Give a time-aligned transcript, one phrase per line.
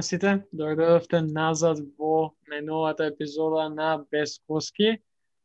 [0.00, 4.94] на сите, дојдовте назад во најновата епизода на Без Коски.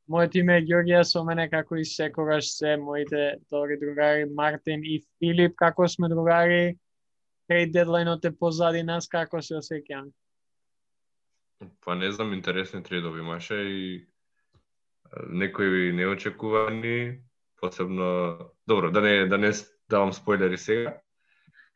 [0.07, 5.01] Моето име е Георгија, со мене како и секогаш се моите добри другари Мартин и
[5.19, 5.57] Филип.
[5.59, 6.77] Како сме другари?
[7.49, 10.13] Трейд дедлайнот е позади нас, како се осеќаме?
[11.83, 14.05] Па не знам, интересни трейдови имаше и
[15.27, 17.19] некои неочекувани,
[17.59, 19.51] посебно добро, да не да не
[19.89, 20.95] давам спойлери сега.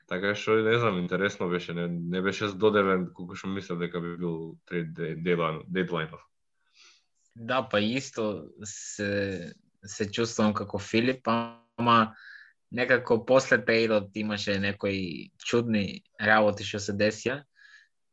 [0.09, 4.15] Така што не знам, интересно беше, не, не беше здодевен колку што мислев дека би
[4.17, 4.93] бил трейд
[5.69, 6.23] дедлайнов.
[7.35, 9.53] Да, па исто се
[9.85, 12.15] се чувствувам како Филип, ама
[12.71, 17.43] некако после трейдот имаше некои чудни работи што се десија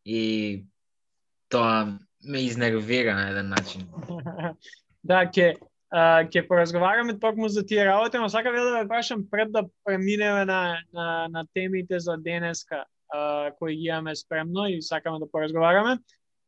[0.05, 0.65] и
[1.49, 3.89] тоа ме изнервира на еден начин.
[5.11, 5.57] да, ќе
[5.97, 10.79] ќе поразговараме токму за тие работи, но сакам да ве прашам пред да преминеме на,
[10.93, 15.99] на, на темите за денеска а, кои ги имаме спремно и сакаме да поразговараме.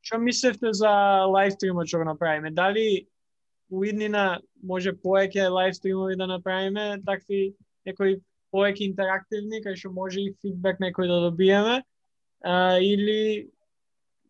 [0.02, 0.90] Што мислевте за
[1.26, 2.50] лайв стримот што го направиме?
[2.50, 3.08] Дали
[3.70, 7.54] у иднина може повеќе лайв стримови да направиме, такви
[7.86, 8.20] некои
[8.52, 11.82] повеќе интерактивни, кај што може и фидбек некој да добиеме,
[12.44, 13.48] а, или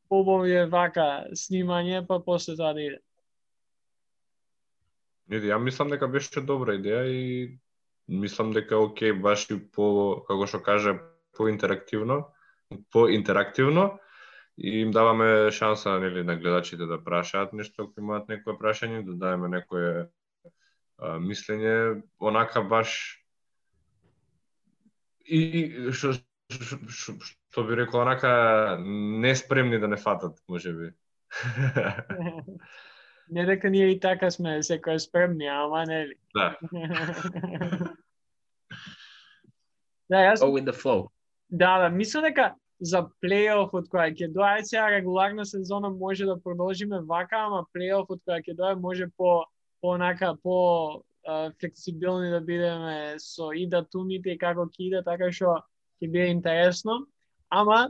[0.08, 2.98] побови е вака снимање, па после тоа да иде.
[5.28, 7.58] Не, ја мислам дека беше добра идеја и
[8.08, 10.96] мислам дека оке, баш и по, како што каже,
[11.36, 12.28] по интерактивно,
[12.92, 13.98] по интерактивно
[14.58, 19.14] и им даваме шанса нели на гледачите да прашаат нешто ако имаат некое прашање, да
[19.14, 20.08] дадеме некое
[20.98, 23.22] а, мислење, онака баш
[25.24, 26.16] и, и што
[26.48, 30.92] што би рекол онака неспремни да не фатат, можеби.
[33.30, 36.14] Не дека ние и така сме секој спремни, ама нели.
[36.34, 36.56] Да.
[40.10, 40.40] да, јас...
[40.40, 41.08] Go with the flow.
[41.50, 47.00] Да, да, мислам дека за плейофот која ќе дое сега регуларна сезона може да продолжиме
[47.00, 49.44] вака, ама плейофот која ќе дое може по
[49.80, 55.30] по онака по а, флексибилни да бидеме со и датумите и како ќе иде, така
[55.32, 55.60] што
[56.02, 57.06] ќе биде интересно.
[57.50, 57.88] Ама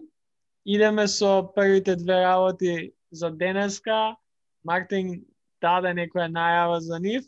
[0.64, 4.16] идеме со првите две работи за денеска
[4.64, 5.24] Мартин
[5.62, 7.26] даде некоја најава за нив.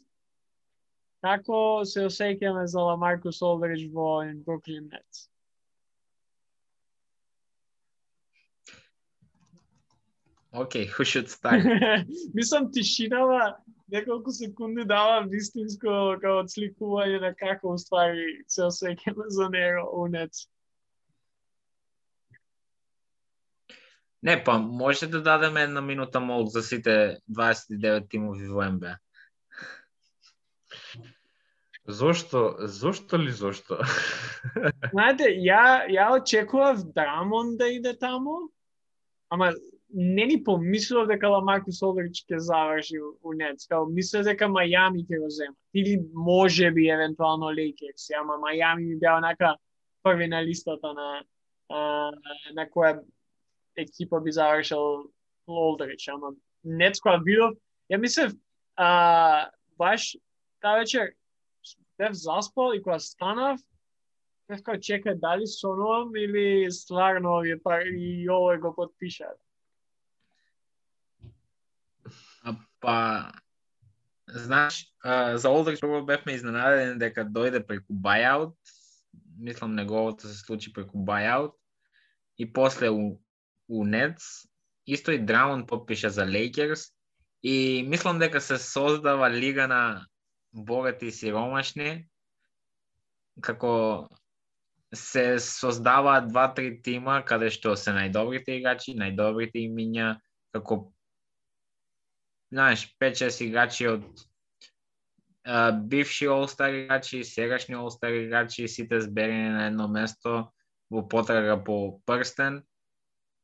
[1.24, 5.26] Како се осеќаме за Ламаркус Олдрич во Бруклин Нетс?
[10.52, 11.62] Окей, okay, who should start?
[12.34, 13.56] Мислам тишинава
[13.88, 20.48] неколку секунди дава вистинско како отсликување на како уствари се осеќаме за него у Нетс.
[24.22, 28.97] Не, па може да дадеме една минута мол за сите 29 тимови во НБА.
[31.88, 32.54] Зошто?
[32.60, 33.80] Зошто ли зошто?
[34.92, 38.50] Знаете, ја, ја очекував Драмон да иде таму,
[39.30, 39.53] ама
[39.94, 43.66] не ни помислував дека Ламаркус Олдрич ќе заврши у Нетс.
[43.66, 45.56] Као, мислев дека Мајами ќе го зема.
[45.75, 49.56] Или може би евентуално Лейкерс, ама Мајами ми беа онака
[50.03, 51.25] први на листата на,
[51.69, 52.12] а,
[52.54, 53.00] на која
[53.82, 55.10] екипа би завршил
[55.48, 57.56] Лолдрич, ама Нетс која видов,
[57.91, 58.32] ја мислев,
[58.76, 60.16] а, баш
[60.60, 61.14] таа вечер
[61.98, 63.60] бев заспал и кога станав,
[64.48, 69.36] бев као чекај дали сонувам или стварно овие пар и овој го подпишат.
[72.80, 73.32] Па,
[74.26, 78.56] знаеш, за Олдрич прво бевме изненадени дека дојде преку buyout,
[79.38, 81.52] мислам неговото се случи преку buyout,
[82.38, 83.20] и после у
[83.70, 84.47] у Нетс,
[84.86, 86.91] исто и Драун подпиша за Лейкерс
[87.42, 90.06] и мислам дека се создава лига на
[90.53, 92.06] богати и сиромашни,
[93.41, 94.09] како
[94.94, 100.16] се создава два-три тима каде што се најдобрите играчи, најдобрите имиња,
[100.50, 100.91] како
[102.50, 104.03] знаеш, 5-6 играчи од
[105.44, 110.50] а, бивши All-Star играчи, сегашни All-Star играчи, сите зберени на едно место
[110.91, 112.65] во потрага по прстен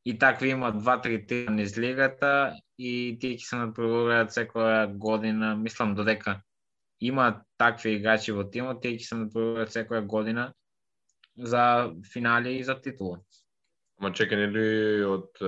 [0.07, 5.57] и такви има два-три тима низ лигата и тие ќе се надпреваруваат секоја година.
[5.59, 6.37] Мислам додека
[7.03, 10.53] има такви играчи во тимот, тие ќе се надпреваруваат секоја година
[11.37, 13.19] за финали и за титула.
[13.99, 14.69] Ма чекање ли
[15.03, 15.43] од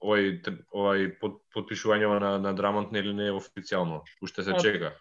[0.00, 0.40] овај
[0.72, 1.10] овај
[1.52, 4.94] подпишување на на Драмонт нели не е официјално, уште се чека.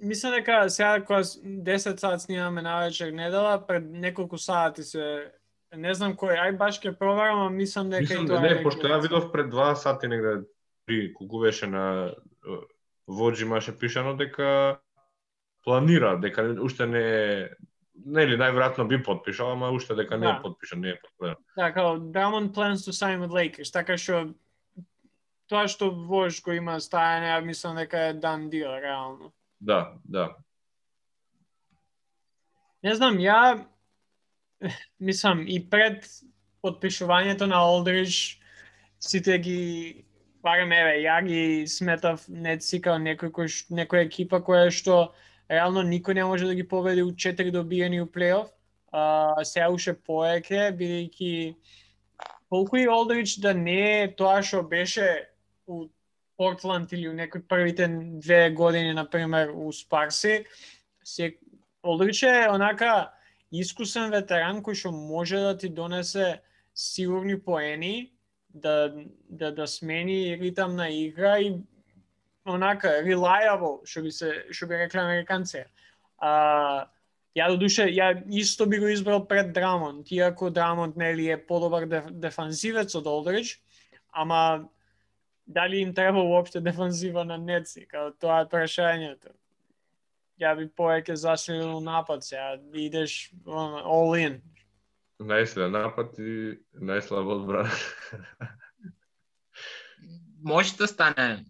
[0.00, 5.32] Мислам дека сега кога 10 сат снимаме на вечер недела, пред неколку сати се
[5.76, 8.88] Не знам кој, ај баш ќе проверам, а мислам дека мислам, и тоа не, пошто
[8.88, 10.46] ја видов пред два сати негде
[10.86, 12.14] при колку беше на
[13.06, 14.80] Воджи имаше пишано дека
[15.64, 17.04] планира, дека уште не
[18.06, 20.42] нели најверојатно би подпишал, ама уште дека не е Да.
[20.42, 21.36] подпишан, не е потврден.
[21.56, 24.34] Да, као Drummond plans to sign with Lakers, така што
[25.48, 29.32] тоа што Вож го има стајање, ја мислам дека е дан дил, реално.
[29.60, 30.36] Да, да.
[32.82, 33.66] Не знам, ја
[35.00, 36.06] мислам и пред
[36.62, 38.40] подпишувањето на Олдрич
[39.00, 40.04] сите ги
[40.42, 45.12] барем еве ја ги сметав Нетси као некој кој некоја екипа која што
[45.50, 48.48] реално никој не може да ги победи у четири добиени у плейоф.
[48.92, 51.54] Uh, сега уште поеке, бидејќи
[52.48, 55.28] колку и Олдрич да не е тоа што беше
[55.66, 55.88] у
[56.38, 57.88] Портланд или у некои првите
[58.22, 60.46] две години на пример у Спарси,
[61.04, 61.36] се
[61.82, 63.10] Олдрич е онака
[63.52, 66.40] искусен ветеран кој што може да ти донесе
[66.74, 68.12] сигурни поени,
[68.48, 68.92] да,
[69.28, 71.56] да, да смени ритам на игра и
[72.46, 75.64] онака reliable, што би се што би рекле американци.
[76.18, 76.88] А,
[77.36, 81.86] ја до душе, ја исто би го избрал пред Драмонт, иако Драмонт нели е подобар
[81.86, 83.60] деф, дефанзивец од Олдрич,
[84.12, 84.68] ама
[85.46, 89.32] дали им треба уопште дефанзива на Неци, као тоа е прашањето.
[90.38, 94.40] Ја би повеќе засилил напад сега, да идеш all in.
[95.20, 97.70] Најсилен напад и најслаба одбрана.
[100.42, 101.44] Може да стане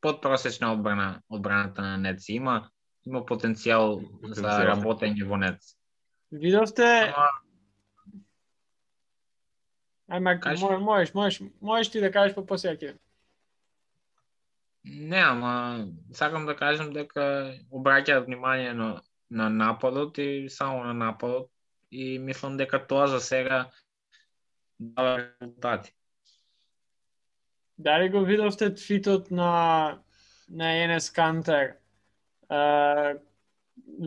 [0.00, 2.28] подпросечна одбрана одбраната на Нец.
[2.28, 2.70] Има
[3.04, 4.68] има потенцијал за Потенцијал.
[4.70, 5.74] работење во Нец.
[6.32, 7.12] Видовте,
[10.08, 10.62] Ама Кажи.
[10.62, 12.94] мо- можеш, можеш, можеш ти да кажеш по посеќа.
[14.84, 19.00] Не, ама сакам да кажам дека обраќаат внимание на
[19.30, 21.50] на нападот и само на нападот
[21.90, 23.70] и мислам дека тоа за сега
[24.80, 25.94] дава резултати.
[27.78, 29.98] Дали го видовте твитот на
[30.50, 31.74] на Енес Кантер?
[32.50, 33.18] Uh,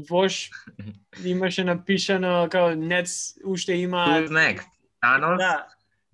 [0.10, 0.50] Вош
[1.26, 4.68] имаше напишано као Нец уште има Who's next?
[5.02, 5.38] Танос?
[5.38, 5.68] да,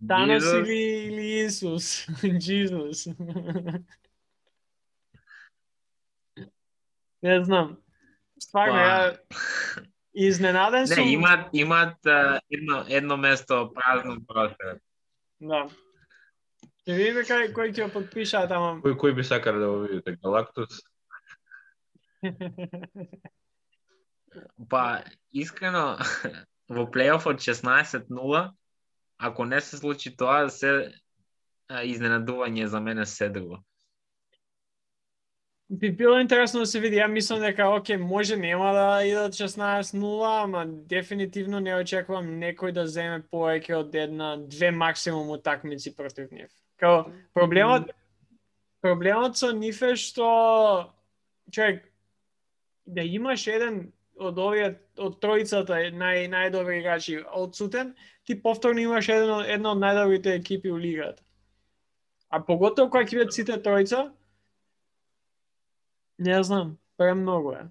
[0.07, 2.07] Танос или, или Исус,
[2.39, 3.07] Джизус.
[7.23, 7.77] Не знам.
[8.41, 9.15] Стварно, Па, ја
[10.13, 11.05] изненаден сум.
[11.05, 14.79] Не, имаат имаат а, едно едно место празно простор.
[15.39, 15.67] Да.
[16.83, 20.17] Ќе видиме кај кој ќе го подпишаат, ама Кој кој би сакале да го видите?
[20.19, 20.81] Галактус?
[24.69, 25.97] Па, искрено,
[26.75, 28.51] во плейофот 16-0,
[29.17, 30.91] ако не се случи тоа, се
[31.69, 33.63] а, изненадување за мене се друго.
[35.73, 36.99] Би било интересно да се види.
[37.01, 42.85] Ја мислам дека оке, може нема да идат 16-0, ама дефинитивно не очекувам некој да
[42.87, 46.51] земе повеќе од една, две максимум утакмици против нив.
[46.77, 47.89] Као проблемот
[48.81, 50.93] проблемот со нив е што
[51.51, 51.83] човек
[52.85, 59.31] да имаш еден од овие од тројцата нај најдобри играчи одсутен, ти повторно имаш еден
[59.41, 61.23] од една од најдобрите екипи у лигата.
[62.29, 64.11] А поготово кога ќе бидат сите тројца,
[66.23, 67.67] не знам, премногу е.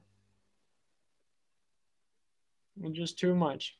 [2.78, 3.74] Just too much.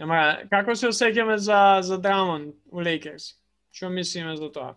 [0.00, 3.32] Ама, како се осеќаме за, за Драмон у Лейкерс?
[3.72, 4.74] Што мислиме за тоа?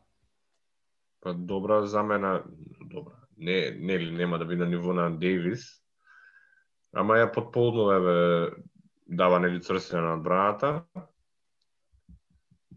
[1.20, 2.44] Па добра замена,
[2.80, 3.16] добра.
[3.38, 5.68] Не, нели нема да биде на ниво на Дейвис.
[6.96, 8.56] Ама ја подполно еве да
[9.08, 10.84] дава нели црсена на одбраната.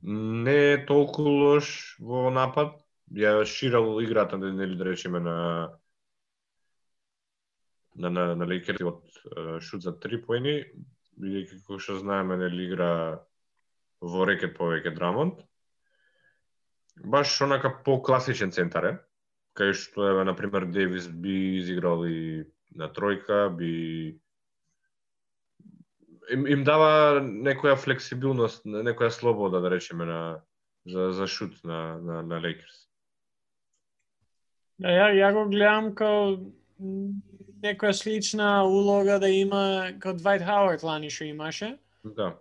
[0.02, 2.81] Не е толку лош во напад.
[3.12, 5.37] Ја ширал играта нели да речеме на
[7.95, 10.62] на на, на Лейкерс од шут за три поени,
[11.21, 12.92] бидејќи како што знаеме нели игра
[14.00, 15.42] во рекет повеќе Драмонт,
[17.04, 18.95] баш онака по-класичен центар е,
[19.61, 23.73] кај што еве на пример Девис би изиграл и на тројка, би
[26.33, 30.23] им, им дава некоја флексибилност, некоја слобода да речеме на
[30.87, 32.88] за за шут на на на Лейкерс.
[34.82, 36.38] Да, ја, ја го гледам као
[37.62, 41.76] некоја слична улога да има као Двајт Хауард лани што имаше.
[42.02, 42.32] Да.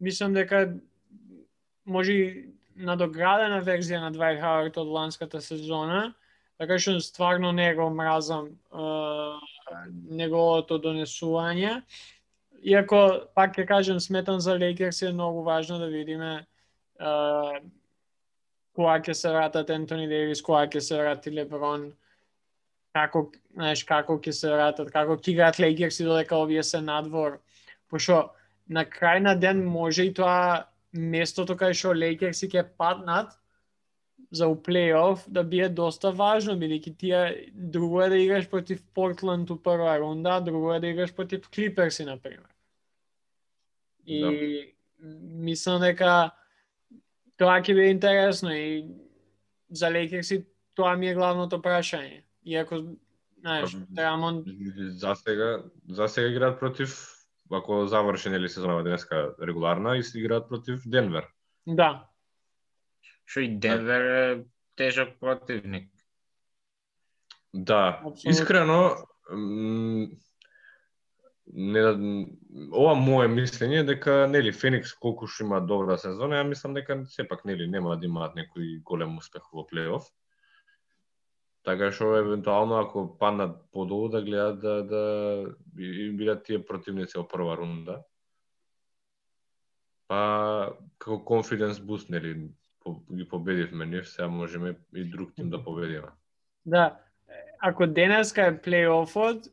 [0.00, 0.76] Мислам дека
[1.86, 2.26] може и
[2.76, 6.12] надоградена верзија на Двајт Хауард од ланската сезона,
[6.60, 8.52] така што стварно не го мразам
[10.20, 11.80] неговото донесување.
[12.60, 13.00] Иако,
[13.32, 16.44] пак ќе кажем, сметам за Лейкерс е многу важно да видиме е,
[18.76, 21.88] кога ќе се вратат Ентони Дейвис, кога ќе се врати Леброн,
[22.96, 27.40] како, знаеш, како ќе се вратат, како ќе играат Лейкерс и додека овие се надвор.
[27.90, 28.30] Пошто
[28.68, 33.34] на крај на ден може и тоа местото кај што Лейкерси ќе паднат
[34.30, 37.20] за у плейоф да биде доста важно, бидејќи тие
[37.52, 42.04] друго е да играш против Портланд у прва рунда, друго е да играш против Клиперси,
[42.04, 42.48] например.
[44.06, 44.30] И да.
[45.46, 46.30] мислам дека
[47.36, 48.86] тоа ќе биде интересно и
[49.70, 52.22] за Лейкерси тоа ми е главното прашање.
[52.46, 52.82] Иако,
[53.40, 54.44] знаеш, Драмон...
[55.00, 56.98] За сега, за сега играат против,
[57.52, 61.26] ако заврши нели сезонава денеска регуларна, и играат против Денвер.
[61.66, 62.06] Да,
[63.26, 64.44] Што и Денвер е
[64.78, 65.90] тежок противник.
[67.54, 68.30] Да, Абсолютно.
[68.30, 68.96] искрено,
[71.52, 71.82] не,
[72.74, 76.98] ова мое мислење е дека нели Феникс колку што има добра сезона, ја мислам дека
[77.10, 80.08] сепак нели нема да имаат некој голем успех во плейоф.
[81.66, 85.02] Така што евентуално ако паднат подолу да гледат да да
[85.72, 88.02] бидат тие противници во прва рунда.
[90.06, 92.50] Па како конфиденс буст нели
[93.12, 96.08] ги победивме ние, сега можеме и друг тим да победиме.
[96.66, 96.98] Да,
[97.58, 99.46] ако денеска е плейофот,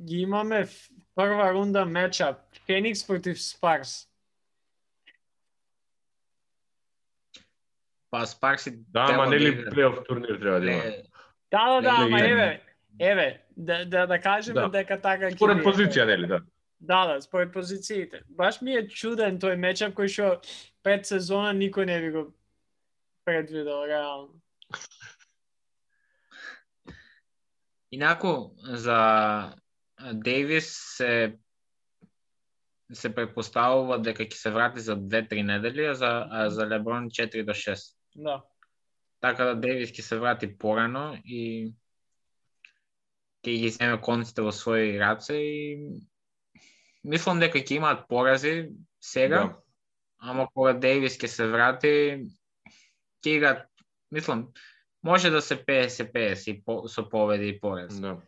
[0.00, 0.66] ги имаме
[1.16, 4.08] прва рунда мечап Феникс против Спарс.
[8.10, 10.82] Па Спарси Да, ама нели плейоф турнир треба да има.
[11.50, 12.62] Да, да, да, ама еве,
[13.00, 14.68] еве, да, да, да кажеме да.
[14.68, 16.40] дека така Според позиција, нели, да.
[16.80, 18.20] Да, да, според позициите.
[18.28, 20.40] Баш ми е чуден тој мечап кој што
[20.82, 22.24] пред сезона никој не би го
[23.24, 24.28] предвидел реално.
[27.92, 29.56] Инаку за
[30.12, 31.38] Дейвис се
[32.92, 37.44] се предпоставува дека ќе се врати за 2-3 недели, а за, а за Леброн 4
[37.44, 37.94] до 6.
[38.14, 38.42] Да.
[39.20, 41.72] Така да Дейвис ќе се врати порано и
[43.42, 45.56] ќе ги земе конците во своји раце и
[47.02, 49.56] мислам дека ќе имаат порази сега, да.
[50.18, 51.94] ама кога Дейвис ќе се врати,
[53.24, 53.66] ќе играат,
[54.10, 54.48] мислам,
[55.02, 57.98] може да се 50-50 и по, со победи и порез.
[58.00, 58.20] Да.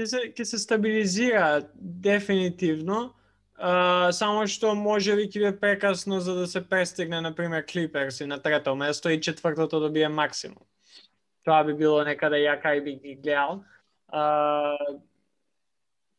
[0.00, 3.12] Ќе се ќе се стабилизира дефинитивно.
[3.60, 8.26] Uh, само што може ви ќе прекасно за да се престигне на пример Клиперс и
[8.26, 10.64] на трето место и четвртото да биде максимум.
[11.44, 13.60] Тоа би било некаде ја кај би ги гледал.
[14.08, 14.96] Uh,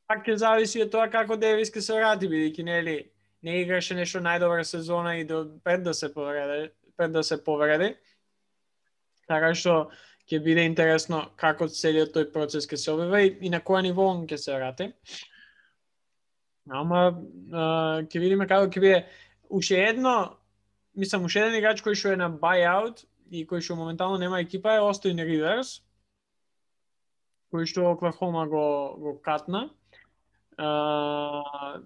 [0.06, 2.96] пак ќе зависи од тоа како Девис ќе се врати бидејќи нели
[3.42, 7.96] не играше нешто најдобра сезона и до пред да се повреди, пред да се повреди.
[9.26, 9.90] Така што
[10.32, 14.08] ќе биде интересно како целиот тој процес ќе се обива и, и на која ниво
[14.08, 14.92] он ќе се врати.
[16.72, 17.12] Ама
[18.08, 19.00] ќе видиме како ќе биде
[19.50, 20.16] уште едно
[20.96, 24.78] мислам уште еден играч кој што е на buyout и кој што моментално нема екипа
[24.78, 25.82] е Остин Риверс
[27.52, 29.70] кој што Оклахома го го катна.
[30.58, 31.82] А,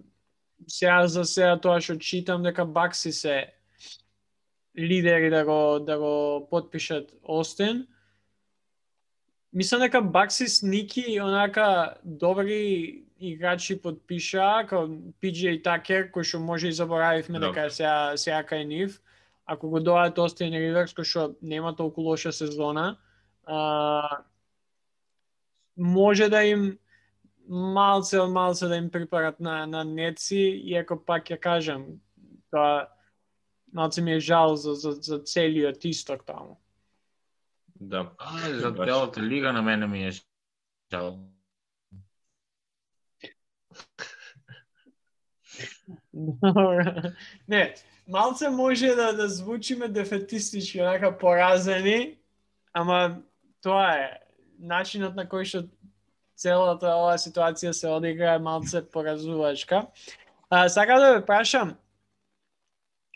[0.67, 3.35] сега за сега тоа што читам дека Бакси се
[4.77, 7.87] лидери да го да го подпишат Остин.
[9.55, 14.89] Мислам дека Баксис Ники онака добри играчи подпиша, како
[15.23, 17.47] PJ Такер, кој што може и заборавивме no.
[17.47, 18.97] дека сега сега кај нив.
[19.45, 22.97] Ако го доаѓаат Остин Риверс, кој што нема толку лоша сезона,
[23.47, 24.25] а,
[25.77, 26.75] може да им
[27.47, 31.87] малце од малце да им припарат на, на неци, иако пак ја кажам,
[32.51, 32.89] тоа
[33.75, 36.55] Малце ми е жал за, за, за целиот исток таму.
[37.75, 38.11] Да.
[38.17, 40.11] А, за целата лига на мене ми е
[40.91, 41.19] жал.
[47.47, 47.75] Не,
[48.07, 52.17] малце може да, да звучиме дефетистички, онака поразени,
[52.73, 53.21] ама
[53.61, 54.19] тоа е
[54.59, 55.67] начинот на кој што
[56.35, 59.87] целата оваа ситуација се одигра е малце поразувачка.
[60.49, 61.75] А, сакам да ве прашам,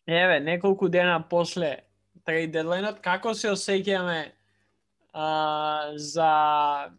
[0.10, 1.86] Еве, неколку дена после
[2.26, 4.32] трейд дедлайнот, како се осеќаме
[5.14, 6.92] а, за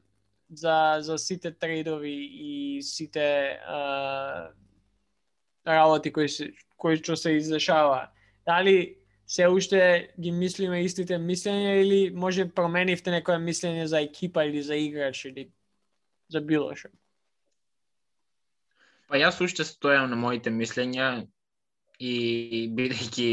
[0.52, 4.50] за за сите трейдови и сите а,
[5.66, 8.08] работи кои се кои што се издешава.
[8.46, 14.62] Дали се уште ги мислиме истите мислења или може променивте некое мислење за екипа или
[14.62, 15.50] за играч или
[16.28, 16.90] за било што?
[19.06, 21.26] Па јас уште стојам на моите мислења
[22.00, 23.30] и бидејќи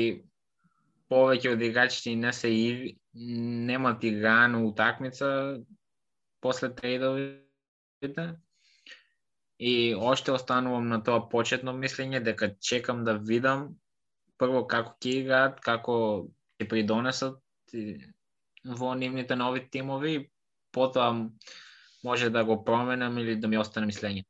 [1.10, 2.52] повеќе од играчите не се
[3.18, 5.60] немат играно утакмица
[6.42, 8.36] после трейдовите.
[9.60, 13.74] И още останувам на тоа почетно мислење дека чекам да видам
[14.38, 16.28] прво како ќе играат, како
[16.60, 17.42] ќе придонесат
[18.78, 20.30] во нивните нови тимови,
[20.72, 21.10] потоа
[22.04, 24.26] може да го променам или да ми остане мислење.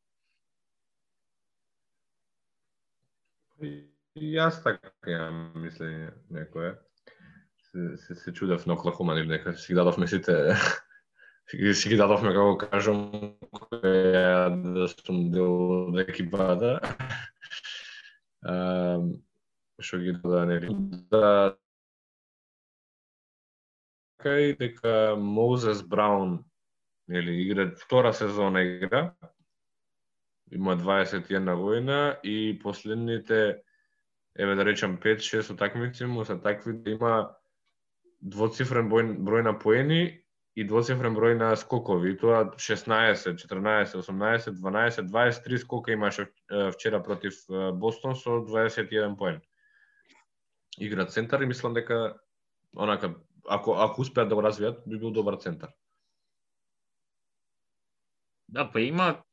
[4.15, 6.77] Јас така имам мислење некое
[7.77, 10.55] се, се, се чудев на Оклахома, нели нека си ги дадовме сите
[11.73, 13.03] си, ги дадовме како кажам
[13.53, 16.79] која да сум дел од екипата.
[19.79, 20.73] што ги да нели
[21.11, 21.55] да
[24.17, 26.43] така и дека Моузес Браун
[27.07, 29.13] нели игра втора сезона игра
[30.51, 33.57] има 21 година и последните
[34.39, 37.36] еве да речам 5-6 утакмици му се такви да има
[38.21, 40.23] двоцифрен број, број на поени
[40.57, 42.11] и двоцифрен број на скокови.
[42.13, 46.29] И тоа 16, 14, 18, 12, 23 скока имаше
[46.73, 47.33] вчера против
[47.73, 49.41] Бостон со 21 поен.
[50.79, 52.17] Игра центар и мислам дека
[52.75, 53.15] онака
[53.47, 55.69] ако ако успеат да го развијат би бил добар центар.
[58.49, 59.23] Да, па имаат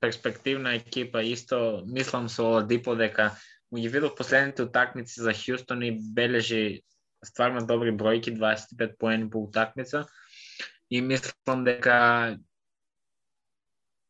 [0.00, 3.32] перспективна екипа исто, мислам со Оладипо дека
[3.72, 6.82] му ги видов последните утакмици за Хјустон и бележи
[7.24, 10.06] стварно добри бројки, 25 поени по утакмица.
[10.90, 12.38] И мислам дека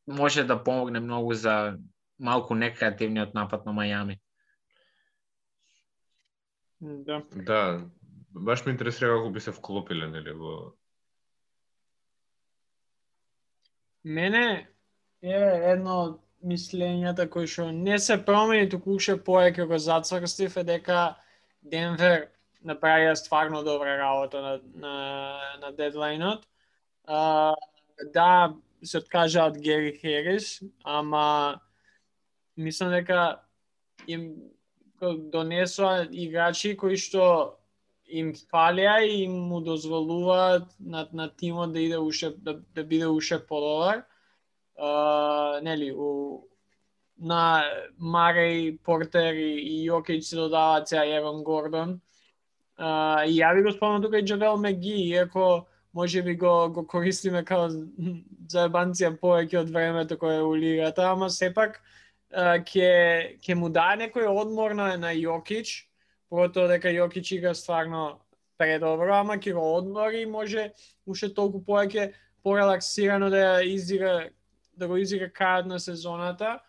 [0.06, 1.78] може да помогне многу за
[2.18, 4.18] малку некреативниот напад на Мајами.
[6.80, 7.22] Да.
[7.34, 7.88] Да,
[8.30, 10.72] баш ме интересира како би се вклопиле нели во
[14.04, 14.68] Мене
[15.22, 15.38] е
[15.72, 21.00] едно од мислењата кои што не се промени, туку уште повеќе го зацврстив е дека
[21.62, 22.28] Денвер
[22.66, 24.94] направија стварно добра работа на, на,
[25.60, 26.46] на дедлайнот.
[27.06, 27.54] А,
[28.14, 31.60] да, се откажа од Гери Херис, ама
[32.56, 33.40] мислам дека
[34.06, 34.34] им
[35.00, 37.58] донесоа играчи кои што
[38.08, 43.06] им фалија и им му дозволуваат на, на тимот да иде уште да, да биде
[43.06, 44.04] уште подобар
[45.62, 46.44] нели, у,
[47.18, 47.64] на
[47.98, 52.00] Марей, Портер и, и Јокич се додаваат сега Еван Гордон.
[52.78, 57.42] И ја ви го спомнам тука и Джавел Меги, иако може би го, го користиме
[57.44, 57.68] као
[58.52, 61.80] заебанција повеќе од времето кое е у лигата, ама сепак
[62.30, 65.88] uh, ќе, ќе му даде некој одмор на, на Јокич,
[66.30, 68.20] поготово дека Јокич игра стварно
[68.58, 70.70] предобро, ама ќе го одмори и може
[71.06, 72.12] уште толку повеќе
[72.46, 74.28] порелаксирано да ја изигра
[74.78, 76.60] да го изигра крајот на сезоната.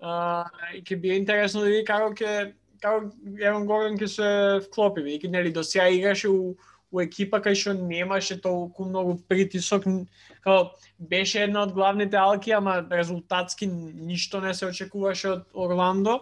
[0.00, 3.10] А, и ќе биде интересно да види како ќе како
[3.40, 4.30] Еван Гордон ќе се
[4.66, 6.56] вклопи, и нели до сега играше у,
[6.90, 9.84] у екипа кај што немаше толку многу притисок,
[10.44, 16.20] како беше една од главните алки, ама резултатски ништо не се очекуваше од Орландо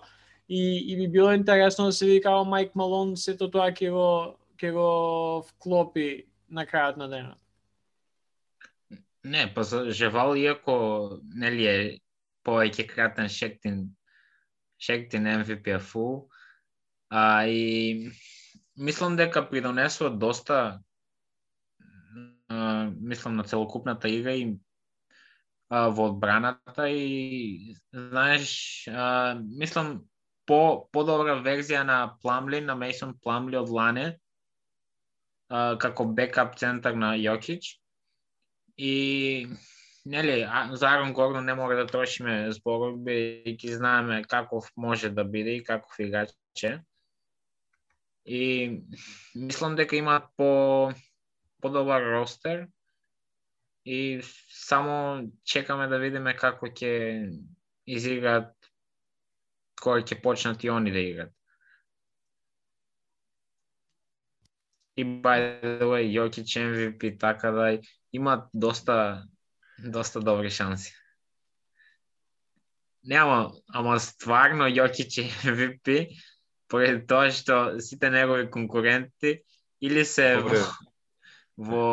[0.48, 4.08] и, и би било интересно да се види како Майк Малон сето тоа ќе го
[4.56, 4.88] ќе го
[5.50, 7.38] вклопи на крајот на денот.
[9.26, 11.78] Не, па за Жевал, иако нели е
[12.46, 13.80] повеќе кратен Шектин,
[14.78, 16.28] Шектин MVP-фу,
[17.16, 18.12] а и
[18.76, 20.80] мислам дека придонесува доста
[22.48, 24.58] а, мислам на целокупната игра и
[25.70, 30.04] а, во одбраната и знаеш, а, мислам
[30.46, 34.06] по подобра верзија на Пламли, на Мейсон Пламли од Лане,
[35.48, 37.76] а, како бекап центар на Јокич
[38.76, 39.48] И
[40.04, 45.56] нели, за Арон Гордон не мора да трошиме зборови, бидејќи знаеме каков може да биде
[45.56, 46.82] и каков играч е.
[48.26, 48.82] И
[49.34, 50.92] мислам дека има по
[51.60, 52.68] подобар ростер
[53.84, 57.30] и само чекаме да видиме како ќе
[57.86, 58.52] изиграат
[59.80, 61.32] кога ќе почнат и они да играат.
[64.96, 67.78] И by the way, Jokic MVP, така да
[68.12, 69.26] имаат доста
[69.78, 70.92] доста добри шанси.
[73.04, 76.08] Нема, ама стварно Јокич е MVP,
[76.68, 79.40] поради тоа што сите негови конкуренти
[79.80, 80.62] или се во,
[81.56, 81.86] во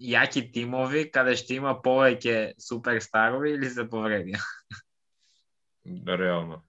[0.00, 4.40] јаки тимови каде што има повеќе суперстарови или се повредија.
[5.84, 6.62] Да, реално.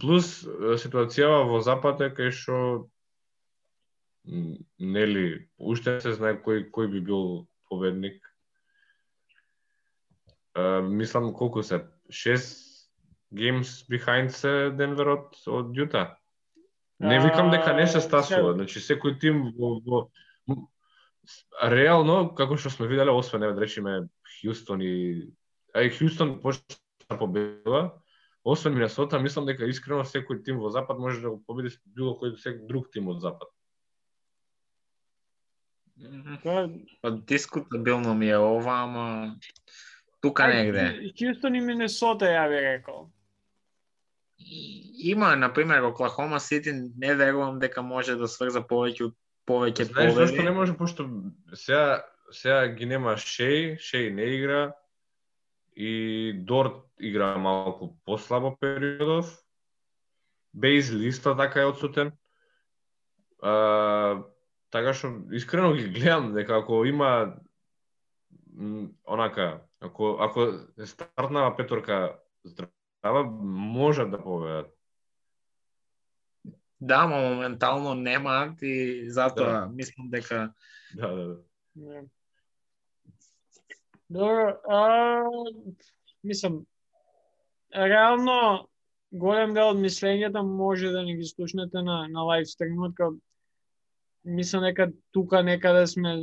[0.00, 0.42] Плюс
[0.82, 2.56] ситуацијава во Запад е кај што
[4.78, 8.18] нели уште се знае кој кој би бил победник.
[10.90, 11.80] Мислам колку се
[12.10, 12.69] 6
[13.32, 15.36] games behind се Денвер од
[15.76, 16.16] Јута.
[17.00, 20.00] Не викам дека не се стасува, значи секој тим во, во
[21.72, 23.94] реално како што сме виделе освен еве да речеме
[24.36, 24.94] Хјустон и
[25.74, 28.02] а и Хјустон почна победува,
[28.44, 32.36] освен Минесота, мислам дека искрено секој тим во запад може да го победи било кој
[32.66, 33.48] друг тим од запад.
[37.02, 39.36] Па дискутабилно ми е ова, ама
[40.20, 41.12] тука негде.
[41.16, 43.08] Хјустон и Миннесота ја би рекол.
[45.02, 49.14] Има, на пример, Оклахома Сити, не верувам дека може да сврза повеќе од
[49.48, 51.06] повеќе Знаеш зашто не може, пошто
[51.54, 54.62] сега, сега ги нема Шеј, Шеј не игра
[55.76, 59.30] и Дорт игра малку послабо периодов.
[60.54, 62.12] Бейзли исто така е одсутен.
[63.42, 64.22] А,
[64.70, 67.36] така што искрено ги гледам дека ако има
[69.06, 70.52] онака, ако ако
[70.84, 72.18] стартнава петорка
[73.00, 74.76] здрава, можат да победат.
[76.80, 80.52] Да, ма моментално немаат и затоа мислам дека
[80.94, 81.36] Да, да, да.
[81.76, 82.02] Не.
[84.10, 85.24] Добро, а,
[86.24, 86.66] мислам,
[87.76, 88.68] реално
[89.12, 93.12] голем дел од мислењата може да ни ги слушнете на, на лайв стримот, као
[94.24, 96.16] мислам дека тука некаде сме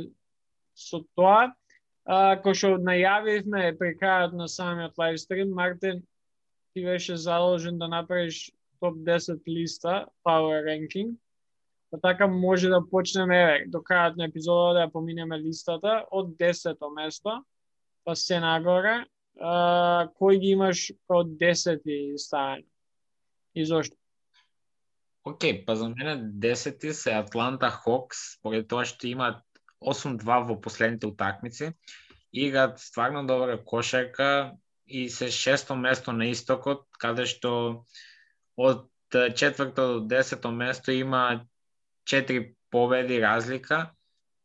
[0.76, 1.54] со тоа.
[2.04, 6.04] А, кој што најавивме при крајот на самиот лайв стрим, Мартин,
[6.74, 11.16] ти беше задолжен да направиш топ 10 листа, power ranking,
[11.90, 16.34] Па така може да почнеме еве, до крајот на епизодата да ја поминеме листата од
[16.36, 17.38] 10-то место,
[18.04, 19.06] па се нагоре.
[19.40, 21.80] А, кој ги имаш како 10
[22.20, 22.66] ставен?
[23.54, 23.96] И зошто?
[25.24, 29.40] Океј, okay, па за мене 10-ти се Атланта Хокс, поради тоа што имаат
[29.80, 31.72] 8-2 во последните утакмици,
[32.32, 34.52] играат стварно добра кошарка
[34.88, 37.84] и се шесто место на истокот, каде што
[38.56, 41.44] од четврто до десето место има
[42.04, 43.90] четири победи разлика,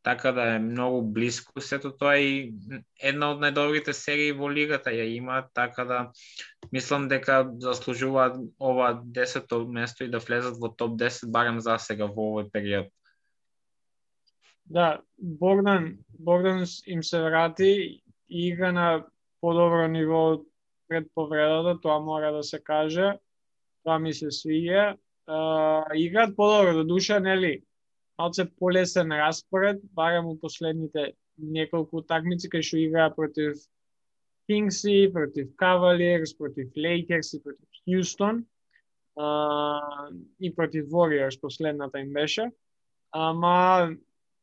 [0.04, 1.62] така да е многу блиско.
[1.62, 2.54] сето тоа и
[3.00, 6.00] една од најдобрите серии во лигата ја има, така да
[6.72, 12.06] мислам дека заслужуваат ова 10 место и да влезат во топ 10 барем за сега
[12.06, 12.92] во овој период.
[14.66, 19.06] Да, Богдан, Богдан им се врати и игра на
[19.44, 20.40] подобро ниво
[20.88, 23.20] пред повредата, тоа мора да се каже.
[23.84, 24.96] Тоа ми се свиѓа.
[25.28, 27.64] играт играат подобро, до душа, нели,
[28.18, 33.60] малце полесен распоред, барем у последните неколку такмици кај што играа против
[34.48, 38.44] Кингси, против Кавалиерс, против Лейкерс и против Хјустон.
[40.40, 42.52] И против Warriors последната им беше.
[43.12, 43.92] Ама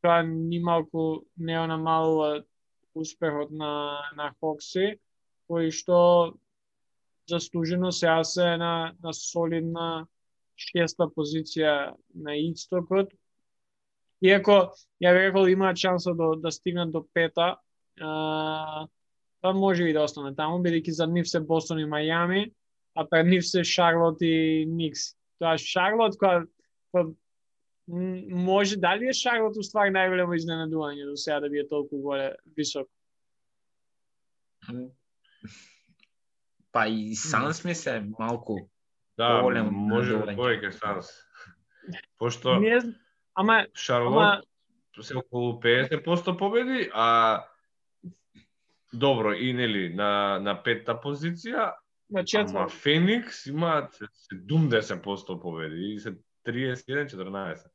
[0.03, 2.45] тоа ни малку не онамалува
[2.94, 4.98] успехот на на Хокси,
[5.46, 6.35] кои што
[7.29, 10.07] заслужено сега се на на солидна
[10.57, 13.12] шеста позиција на истокот.
[14.20, 17.57] Иако ја би рекол имаат шанса да да стигнат до пета,
[18.00, 18.87] а,
[19.40, 22.50] па може и да остане таму бидејќи за нив се Бостон и Мајами,
[22.94, 25.14] а пред нив се Шарлот и Никс.
[25.40, 26.44] Тоа Шарлот која
[26.92, 27.14] која
[28.31, 32.88] може дали е Шарлот уствари најголемо изненадување до сега да биде толку голе висок.
[36.72, 38.59] Па и Санс ми се малку
[39.18, 40.37] Да, Поголемо може изненадување.
[40.37, 41.11] повеќе шанс.
[42.18, 42.79] Пошто Не,
[43.35, 44.42] ама Шарлот ама
[45.03, 47.44] се околу 50% победи, а
[48.92, 51.74] добро, и нели на на петта позиција,
[52.11, 52.70] на ама четврт.
[52.70, 53.98] Феникс имаат
[54.33, 56.14] 70% победи и се
[56.46, 57.66] 31-14.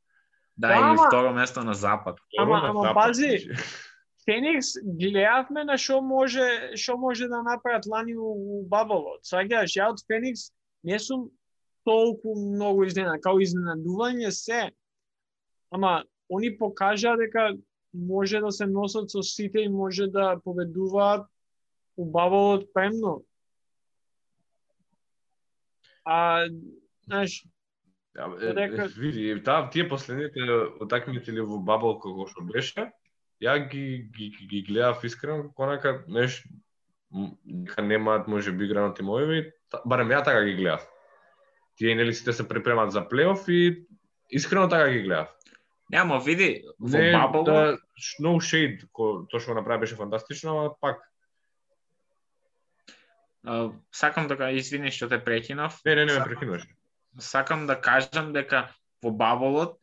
[0.56, 2.18] Да Да, или ама- второ место на запад.
[2.38, 3.62] Ама- на ама запад, пази, значи.
[4.24, 9.22] Феникс гледавме на што може што може да направат лани у, у баболот.
[9.22, 10.50] Сваќаш, ја од Феникс
[10.84, 11.30] не сум
[11.84, 14.72] толку многу изненад, као изненадување се.
[15.70, 17.54] Ама они покажаа дека
[17.94, 21.26] може да се носат со сите и може да победуваат
[21.96, 23.22] у баболот премно.
[26.04, 26.46] А,
[27.06, 27.44] знаеш,
[28.16, 30.40] Ја, е, Дека- е, види, таа тие последните
[30.80, 32.90] утакмици или во бабл како што беше,
[33.42, 36.42] ја ги ги ги, ги гледав искрено како онака неш
[37.44, 40.86] дека немаат можеби играно тимови, та- барем ја така ги гледав.
[41.76, 43.84] Тие нели сите се припремат за плейоф и
[44.30, 45.28] искрено така ги гледав.
[45.90, 47.76] Нема, види, во Не, бабл да,
[48.20, 50.98] no shade, ко, тоа што го направи беше фантастично, ама пак,
[53.44, 55.80] а, сакам да га извини што те прекинав.
[55.84, 56.66] не, не, не ме Сакам- прекинуваш.
[57.18, 58.68] Сакам да кажам дека
[59.02, 59.78] во баболот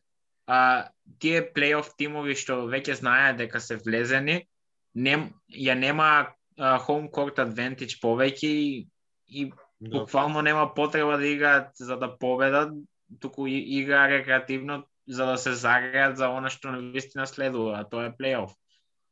[0.46, 4.46] а, тие плейоф тимови што веќе знаеа дека се влезени,
[4.94, 6.10] не, ја нема
[6.58, 8.86] а, home court advantage повеќе и,
[9.28, 9.98] и Да.
[9.98, 12.72] буквално нема потреба да играат за да победат,
[13.20, 18.06] туку и- играа рекреативно за да се загреат за она што навистина следува, а тоа
[18.06, 18.54] е плейоф.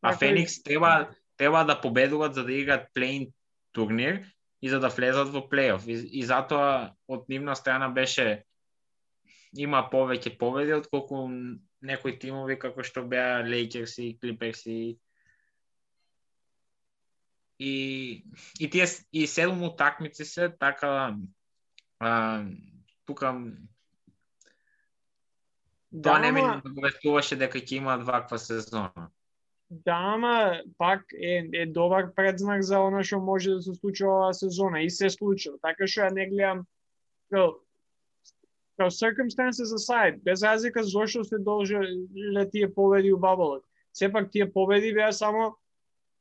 [0.02, 0.18] А Така.
[0.18, 3.26] Феникс треба треба да победуваат за да играат плейн
[3.72, 4.31] турнир
[4.62, 5.86] и за да влезат во плейоф.
[5.86, 8.44] И, и затоа од нивна страна беше
[9.58, 11.26] има повеќе победи отколку
[11.82, 14.98] некои тимови како што беа Лейкерс и Клиперс и
[17.58, 17.72] и
[18.58, 21.16] и тие и седум утакмици се така
[21.98, 22.44] а,
[23.04, 23.34] тука
[26.02, 29.10] Тоа не ми ама- наговестуваше дека ќе имаат ваква сезона.
[29.72, 34.34] Да, ама пак е, е добар предзнак за она што може да се случи оваа
[34.36, 35.48] сезона и се случи.
[35.64, 36.58] Така што ја не гледам
[37.32, 37.54] као,
[38.76, 43.64] као circumstances aside, без разлика зошто се должеле тие победи у бабалот.
[43.92, 45.56] Сепак тие победи беа само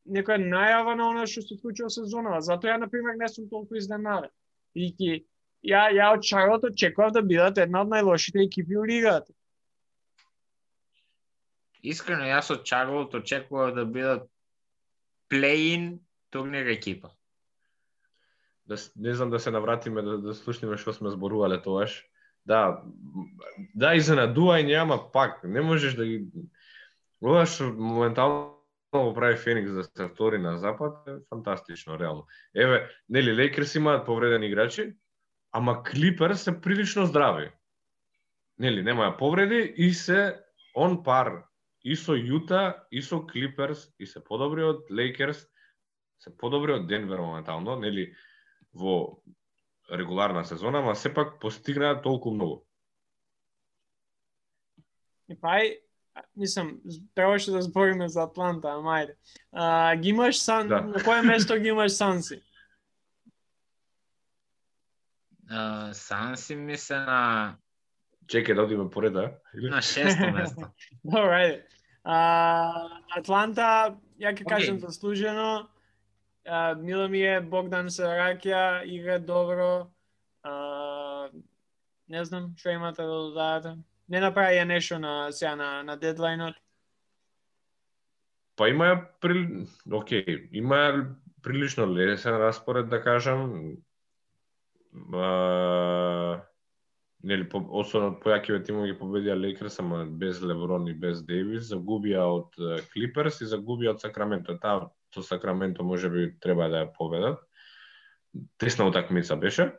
[0.07, 2.39] некоја најава на она што се случи во сезонава.
[2.39, 4.31] Затоа ја на пример не сум толку изненаден.
[4.79, 5.25] И ки
[5.59, 9.35] ја ја од Чарлот очекував да бидат една од најлошите екипи у лигата.
[11.83, 14.29] Искрено, јас од Чарлот очекував да бидат
[15.29, 17.09] плей-ин турнир екипа.
[18.65, 22.03] Да, не знам да се навратиме да, да слушнеме што сме зборувале тоаш.
[22.45, 23.27] Да, м,
[23.75, 26.25] да изненадување, ама пак не можеш да ги
[27.21, 28.57] Ова што моментално
[28.93, 32.25] го прави Феникс да се втори на запад е фантастично реално.
[32.55, 34.93] Еве, нели Лейкерс имаат повредени играчи,
[35.51, 37.51] ама Клипер се прилично здрави.
[38.59, 40.39] Нели, нема повреди и се
[40.75, 41.43] он пар
[41.83, 45.45] и со Јута, и со Клиперс, и се подобри од Лейкерс,
[46.21, 48.11] се подобри од Денвер моментално, нели,
[48.73, 49.21] во
[49.91, 52.61] регуларна сезона, ама сепак постигнаа толку многу.
[55.27, 55.79] И пај,
[56.35, 56.79] мислам,
[57.15, 59.15] требаше да збориме за Атланта, ама ајде.
[59.51, 60.81] А, ги имаш Сан, Да.
[60.81, 62.41] на кое место ги имаш Санси?
[65.51, 67.57] Uh, Санси ми се на,
[68.31, 69.31] Чекај да одиме поред, а?
[69.53, 69.69] Или?
[69.69, 70.71] на шесто место.
[71.03, 71.61] Добро, ајде.
[72.03, 72.17] А,
[73.17, 75.67] Атланта, ја ќе кажам заслужено.
[76.45, 79.91] А, мило ми е, Богдан се раќа, игра добро.
[80.43, 81.29] А,
[82.07, 83.75] не знам, што имате да додадете?
[84.07, 86.55] Не направи ја нешто на сега на, на дедлайнот.
[88.55, 89.67] Па има при...
[89.87, 93.75] Океј, има прилично лесен распоред, да кажам.
[95.13, 96.41] А...
[97.23, 102.23] Нели, по, особено појакиве тимови ги победија Лейкерс, ама без Леброн и без Дейвис, загубија
[102.25, 102.57] од
[102.93, 104.57] Клиперс и загубија од Сакраменто.
[104.62, 107.43] Таа со Сакраменто може би треба да ја победат.
[108.57, 109.69] Тесна утакмица беше.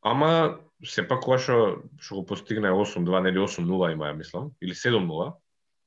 [0.00, 1.58] Ама сепак кога што
[1.98, 5.32] што го постигна 8-2, нели 8-0 има ја мислам, или 7-0,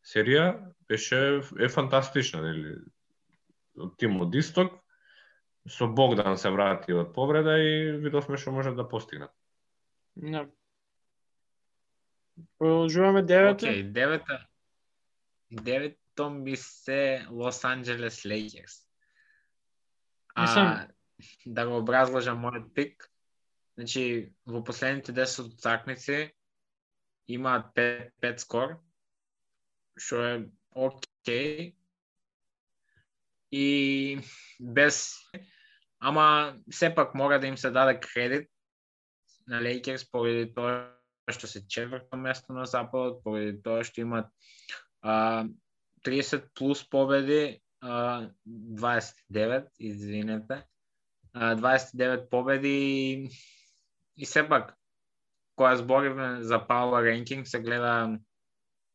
[0.05, 0.47] серија
[0.89, 2.77] беше е фантастична, нели?
[3.79, 4.73] Од тимот Исток
[5.65, 9.31] со Богдан се врати од повреда и видовме што може да постигнат.
[10.15, 10.47] Да.
[12.58, 13.65] Продолжуваме девето.
[13.65, 14.47] Океј, девета.
[15.52, 18.88] Девето ми се Лос Анджелес Лейкерс.
[20.36, 20.88] А, Мислам-
[21.45, 23.08] да го образложам мојот пик.
[23.78, 26.34] Значи, во последните 10 утакмици
[27.28, 28.80] имаат 5, 5 скор,
[29.97, 31.76] што е окей.
[33.52, 34.19] И
[34.60, 35.15] без
[36.00, 38.50] ама сепак мора да им се даде кредит
[39.51, 40.87] на Лейкерс поради тоа
[41.31, 44.31] што се четврто место на западот, поради тоа што имат
[45.03, 45.45] а,
[46.07, 50.63] 30 плюс победи, а, 29, извинете,
[51.33, 53.29] а, 29 победи и,
[54.15, 54.75] и сепак,
[55.59, 58.17] која збориме за Power Ranking, се гледа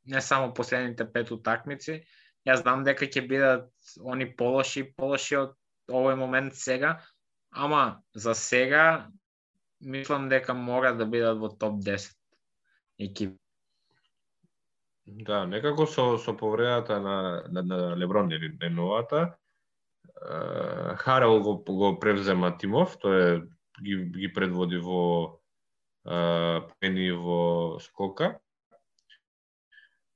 [0.07, 2.01] не само последните пет утакмици,
[2.47, 5.55] јас знам дека ќе бидат они полоши и полоши од
[5.91, 6.97] овој момент сега,
[7.51, 9.11] ама за сега
[9.81, 12.15] мислам дека мора да бидат во топ 10
[12.99, 13.39] екипи.
[15.07, 19.37] Да, некако со со повредата на на, на Леброн или новата,
[20.97, 23.43] Харел го го превзема Тимов, тој е
[23.83, 25.39] ги ги предводи во
[26.81, 28.39] пени во скока.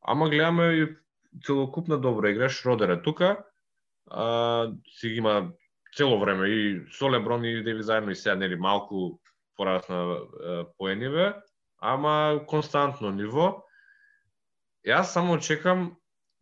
[0.01, 0.89] Ама гледаме и
[1.45, 3.45] целокупна добра игра, Шродер е тука,
[4.11, 5.53] а, си ги има
[5.97, 9.21] цело време и со Леброн и Деви заедно и сега нели малку
[9.61, 10.01] порасна
[10.79, 11.35] поениве,
[11.81, 13.61] ама константно ниво.
[14.89, 15.99] Јас само чекам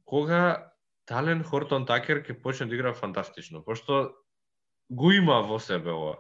[0.07, 0.70] кога
[1.11, 4.12] Тален Хортон Такер ќе почне да игра фантастично, пошто
[4.90, 6.18] го има во себе ова.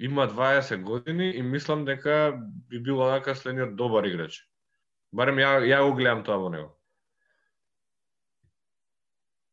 [0.00, 2.38] Има 20 години и мислам дека
[2.70, 4.40] би бил онака следниот добар играч.
[5.12, 6.70] Барем ја, ја го гледам тоа во него.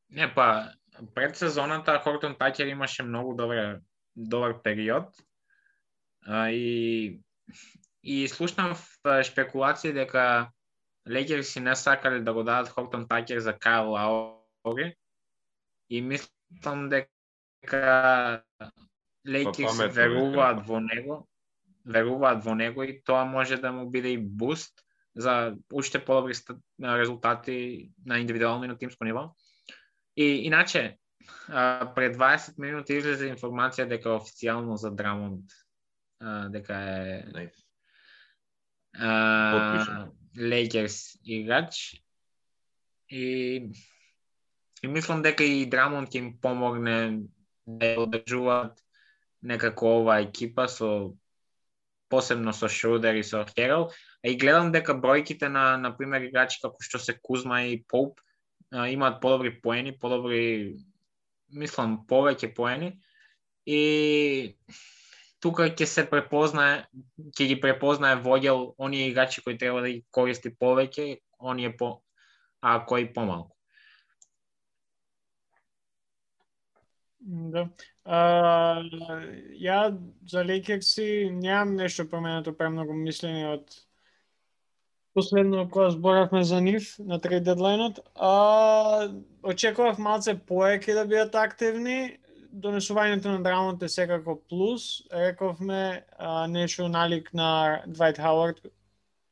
[0.10, 0.71] Не, па,
[1.15, 3.82] пред сезоната Хортон Такер имаше многу добра,
[4.15, 5.10] добар период.
[6.25, 7.19] А, и,
[8.03, 10.49] и слушнав а, шпекулации дека
[11.09, 14.95] Лейкерс си не сакале да го дадат Хортон Такер за Кайл Лаури.
[15.89, 18.43] И мислам дека
[19.27, 21.27] Лейкерс паметно веруваат во него,
[21.85, 24.73] веруваат во него и тоа може да му биде и буст
[25.15, 26.33] за уште подобри
[26.83, 29.35] резултати на индивидуално и на тимско ниво.
[30.17, 30.97] И иначе,
[31.95, 35.64] пред 20 минути излезе информација дека официјално за Драмонд
[36.19, 37.62] а, дека е Nice.
[38.99, 42.01] а, Лейкерс играч
[43.10, 43.69] и
[44.84, 47.25] и мислам дека и Драмонд ќе им помогне
[47.65, 48.82] да ја одржуваат
[49.41, 51.15] некако оваа екипа со
[52.10, 53.91] посебно со Шрудер и со Херал.
[54.23, 58.21] А и гледам дека бројките на на пример играчи како што се Кузма и Поуп
[58.71, 60.78] имаат подобри поени, подобри
[61.49, 62.99] мислам повеќе поени
[63.65, 64.56] и
[65.45, 66.86] тука ќе се препознае,
[67.38, 71.99] ќе ги препознае Вогел оние играчи кои треба да ги користи повеќе, оние по
[72.65, 73.53] а кои помалку.
[77.25, 77.67] Да.
[78.05, 78.81] А,
[79.62, 79.97] ја
[80.29, 83.77] за Лейкерси немам нешто променето премногу мислење од
[85.17, 89.10] последно кога зборавме за нив на трейд дедлайнот, а
[89.41, 92.17] очекував малце поеќе да бидат активни,
[92.56, 95.04] донесувањето на драмот е секако плюс.
[95.12, 98.62] Рековме а, нешто налик на Двајт Хауард,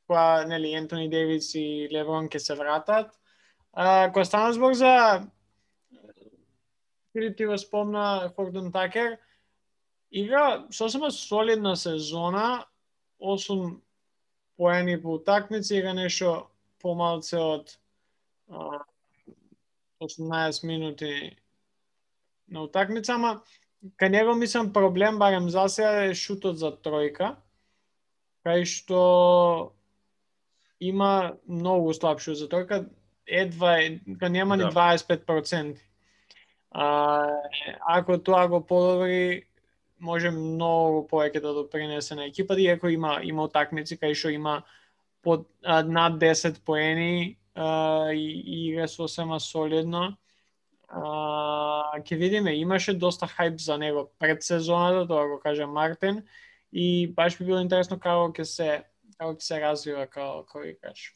[0.09, 3.13] која нели Ентони Дейвис и Леброн ке се вратат.
[3.73, 5.23] А, кога стана збор за
[7.13, 9.17] Филип ти го спомна Хордон Такер,
[10.11, 12.65] игра сосема солидна сезона,
[13.21, 13.77] 8
[14.57, 16.47] поени по утакмици, игра нешто
[16.81, 17.77] помалце од
[20.01, 21.37] 18 минути
[22.53, 23.41] на утакмица, ама
[23.99, 27.35] кај него мислам проблем барем за сега е шутот за тројка,
[28.45, 28.99] кај што
[30.79, 32.85] има многу слаб шут за тројка,
[33.27, 33.79] едва
[34.21, 35.81] кај нема ни 25%.
[36.71, 37.29] А,
[37.87, 39.45] ако тоа го подобри,
[39.99, 44.61] може многу повеќе да допринесе на екипата, иако има има утакмици кај што има
[45.23, 50.17] под а, над 10 поени а, и, и игра сосема солидно
[50.93, 56.23] а, ќе видиме, имаше доста хајп за него пред сезоната, тоа го кажа Мартин,
[56.71, 58.69] и баш би било интересно како ќе се
[59.17, 61.11] како ќе се развива како како играч.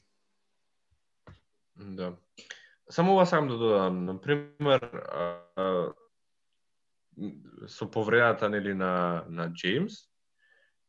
[1.77, 2.15] Да.
[2.89, 4.81] Само ова сакам да додадам, на пример,
[7.67, 9.93] со повредата нели на на Джеймс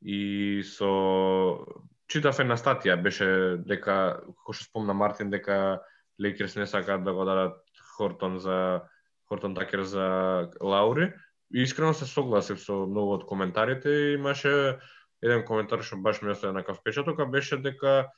[0.02, 1.64] и со
[2.08, 3.28] читав една статија беше
[3.64, 5.80] дека како што спомна Мартин дека
[6.20, 7.67] Лейкерс не сакаат да го дадат
[7.98, 8.82] Хортон за
[9.28, 11.12] Хортон Такер за Лаури.
[11.54, 14.78] И искрено се согласив со многу од коментарите и имаше
[15.24, 18.12] еден коментар што баш ми остави на кав печаток, а беше дека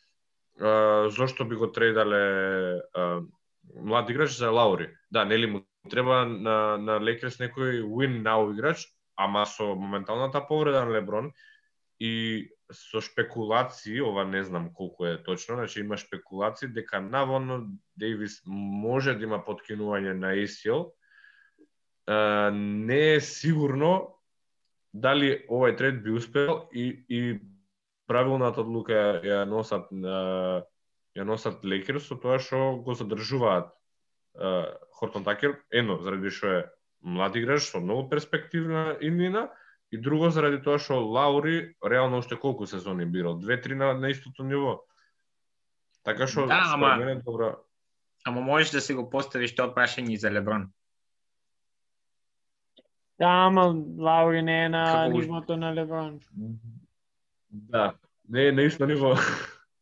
[0.61, 2.23] а, зошто би го трейдале
[2.95, 3.23] а,
[3.75, 4.91] млад играч за Лаури.
[5.11, 10.85] Да, нели му треба на на Лекерс некој win now играч, ама со моменталната повреда
[10.85, 11.33] на Леброн
[12.01, 18.43] и со шпекулации, ова не знам колку е точно, значи има шпекулации дека наводно Дейвис
[18.47, 20.93] може да има подкинување на ACL.
[22.53, 24.17] не е сигурно
[24.93, 27.41] дали овој трет би успел и, и
[28.07, 33.71] правилната одлука ја носат ја носат Лекерс со тоа што го задржуваат
[34.99, 36.61] Хортон Такер, едно заради што е
[37.03, 39.51] млад играч со многу перспективна иднина,
[39.91, 44.45] И друго заради тоа што Лаури реално уште колку сезони бирал, две-три на, на истото
[44.47, 44.85] ниво.
[46.07, 47.57] Така што да, ама, мене добра.
[48.25, 50.71] Ама можеш да си го поставиш тоа прашање за Леброн.
[53.19, 53.67] Да, ама
[53.99, 55.19] Лаури не е на Како...
[55.19, 56.21] нивото на Леброн.
[57.51, 57.95] Да,
[58.29, 59.17] не е на исто ниво.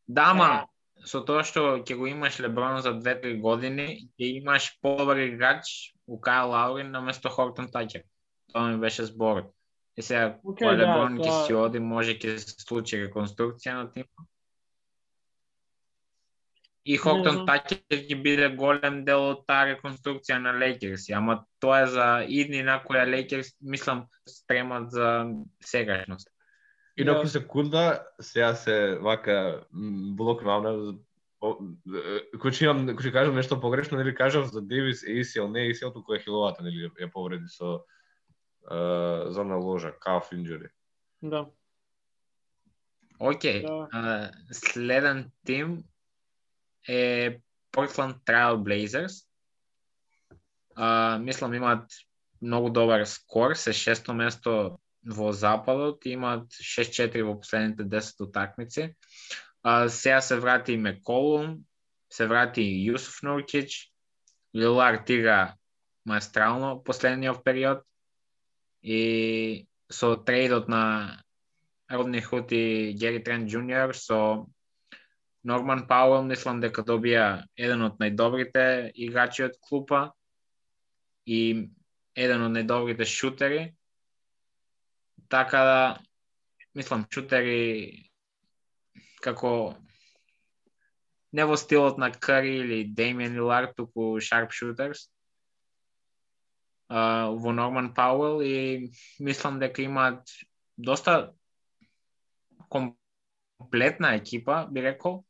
[0.09, 0.67] Да, ама
[1.05, 6.17] со тоа што ќе го имаш Леброн за 2-3 години, ќе имаш подобар играч у
[6.17, 8.09] Кај Лаури наместо Хортон Такер.
[8.53, 9.53] Тоа ми беше зборот.
[9.99, 11.45] И сега, okay, кога да, Леброн ќе тоа...
[11.47, 14.29] си оди, може ќе се случи реконструкција на тимот.
[16.87, 21.91] И Хоктон Такер ќе биде голем дел од таа реконструкција на Лейкерс, ама тоа е
[21.97, 25.35] за идни на која Лейкерс, мислам, спремат за
[25.67, 26.31] сегашност.
[26.97, 30.95] Инаку се секунда, сега се вака блокнавна,
[31.43, 36.15] кој ќе имам, кој кажам нешто погрешно, нели кажав за Девис ACL, не ACL, туку
[36.15, 37.83] е хиловата, нели ја повреди со
[38.71, 40.69] за наложа, calf injury.
[41.23, 41.47] Да.
[43.19, 43.63] Океј,
[43.93, 44.31] да.
[44.53, 45.85] следен тим
[46.89, 47.41] е
[47.73, 49.25] Portland Trail Blazers.
[50.79, 51.91] Uh, мислам имаат
[52.43, 58.95] многу добар скор, се шесто место во западот, имаат 6-4 во последните 10 утакмици.
[59.67, 61.59] Uh, сега се врати и Меколум,
[62.11, 63.91] се врати и Јусуф Нуркич,
[64.55, 65.55] Лилар тига
[66.07, 67.83] маестрално последниот период
[68.83, 71.23] и со трейдот на
[71.91, 74.47] Родни Худ и Гери Трент Джуниор со
[75.45, 80.11] Норман Пауел мислам дека добија еден од најдобрите играчи од клупа
[81.25, 81.71] и
[82.19, 83.63] еден од најдобрите шутери.
[85.29, 85.81] Така да,
[86.75, 88.11] мислам, шутери
[89.25, 89.77] како
[91.33, 95.09] не во стилот на Кари или Деймиен Лилар, туку шарп шутерс
[96.89, 100.29] а, во Норман Пауел и мислам дека имаат
[100.79, 101.33] доста
[102.69, 105.25] комплетна екипа, би рекол,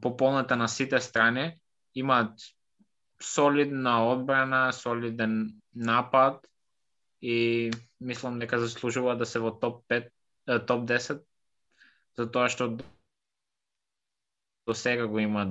[0.00, 1.60] пополната на сите страни,
[1.94, 2.40] имаат
[3.22, 6.46] солидна одбрана, солиден напад
[7.22, 7.70] и
[8.00, 10.10] мислам дека заслужува да се во топ 5,
[10.66, 11.22] топ 10
[12.16, 12.76] за тоа што
[14.66, 15.46] до сега го има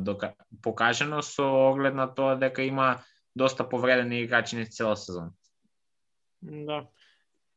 [0.61, 3.03] покажено со оглед на тоа дека има
[3.35, 5.31] доста повредени играчи низ цела сезон.
[6.41, 6.85] Да.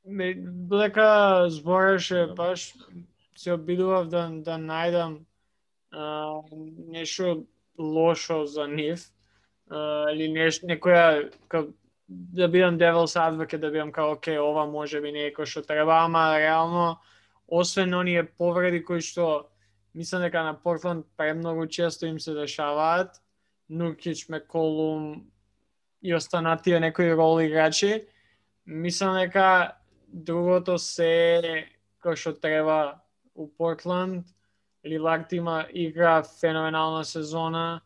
[0.05, 2.75] Додека збореше, баш
[3.37, 5.21] се обидував да, да најдам
[5.93, 6.43] а,
[6.91, 7.45] нешто
[7.79, 9.05] лошо за нив,
[9.71, 11.69] а, или неш, некоја, ка,
[12.09, 15.63] да бидам Devil's Advocate, да бидам као, окей, ова може би не е кој што
[15.63, 16.99] треба, ама реално,
[17.47, 19.47] освен оние повреди кои што
[19.95, 23.23] мислам дека на Портланд премногу често им се дешаваат,
[23.69, 25.29] Нуркич, Меколум
[26.03, 28.05] и останатите некои рол играчи,
[28.67, 29.77] мислам дека
[30.09, 31.67] другото се
[32.05, 33.01] кој што треба
[33.35, 34.27] у Портланд.
[34.87, 37.81] Лилард има игра феноменална сезона.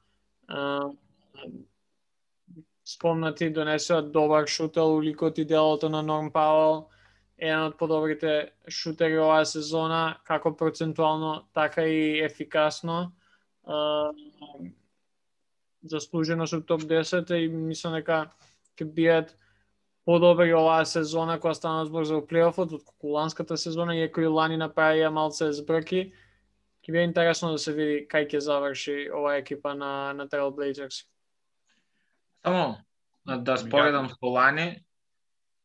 [2.84, 6.88] спомнати донесува добар шутел у ликот и делото на Норм Пауел
[7.38, 13.12] еден од подобрите шутери оваа сезона, како процентуално, така и ефикасно
[15.82, 18.26] заслужено со топ 10 и мислам дека
[18.78, 19.36] ќе биат
[20.06, 25.10] подобри оваа сезона која стана збор за плейофот од куланската сезона, иако и лани направија
[25.10, 26.12] малце збрки.
[26.82, 31.04] Ќе биде интересно да се види кај ќе заврши оваа екипа на на Trail Blazers.
[32.42, 32.76] Само
[33.26, 34.82] да, да споредам со Лани,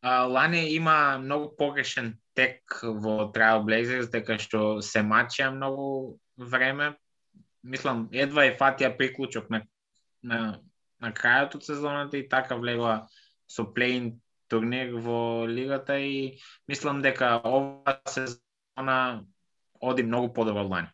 [0.01, 6.93] а, Лани има многу погрешен тек во Blazers, дека што се мачија многу време.
[7.63, 9.63] Мислам, едва и фатија приклучок на,
[10.27, 10.59] на,
[11.01, 13.07] на крајот од сезоната и така влегува
[13.47, 14.17] со плейн
[14.51, 19.25] турнир во лигата и мислам дека ова сезона
[19.81, 20.91] оди многу подобро Лани.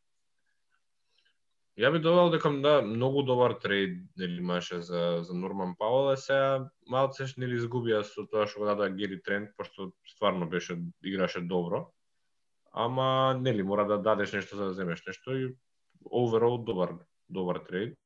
[1.74, 6.18] Ја би довел дека да, многу добар трейд нели имаше за за Норман Паул, а
[6.18, 11.42] сега малце нели изгубија со тоа што го дадоа Гери Трент, пошто стварно беше играше
[11.42, 11.88] добро.
[12.74, 15.56] Ама нели мора да дадеш нешто за да земеш нешто и
[16.06, 16.94] overall добар
[17.30, 17.98] добар трейд.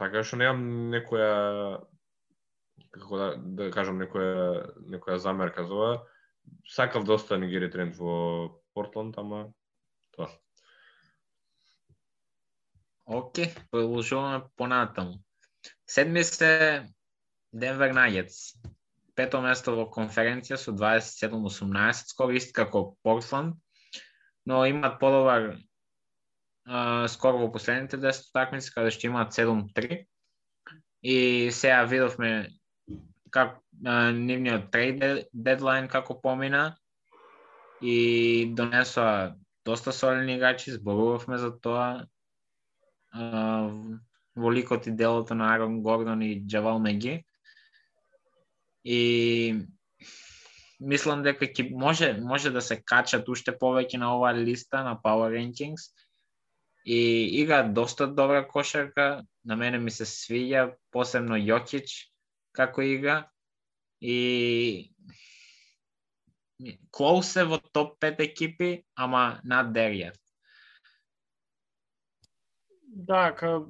[0.00, 1.32] Така што немам некоја
[2.94, 5.90] како да, да кажам некоја некоја замерка за ова.
[6.74, 8.14] Сакав да доста Нигери Гери Трент во
[8.74, 9.52] Портланд, ама
[10.16, 10.30] тоа.
[13.06, 15.20] Оке, продолжуваме понатаму.
[15.86, 16.86] Седми се
[17.52, 18.54] Денвер Нагетс.
[19.14, 23.58] Пето место во конференција со 27-18, скоро ист како Портланд,
[24.46, 25.58] но имаат подобар
[27.08, 30.04] скоро во последните 10 такмици, каде што имаат 7-3.
[31.02, 32.50] И сега видовме
[33.30, 36.76] как а, нивниот трейд дедлайн како помина
[37.80, 42.06] и донесоа доста солени играчи, зборувавме за тоа
[44.36, 47.24] во ликот и делото на Арон Гордон и Джавал Меги.
[48.84, 49.66] И
[50.80, 55.32] мислам дека ќе може може да се качат уште повеќе на оваа листа на Power
[55.34, 55.92] Rankings.
[56.84, 62.08] И игра доста добра кошарка, на мене ми се свиѓа, посебно Јокич
[62.52, 63.28] како игра.
[64.00, 64.92] И
[66.90, 70.16] Клоус е во топ 5 екипи, ама над Деријат.
[72.86, 73.66] Да, ка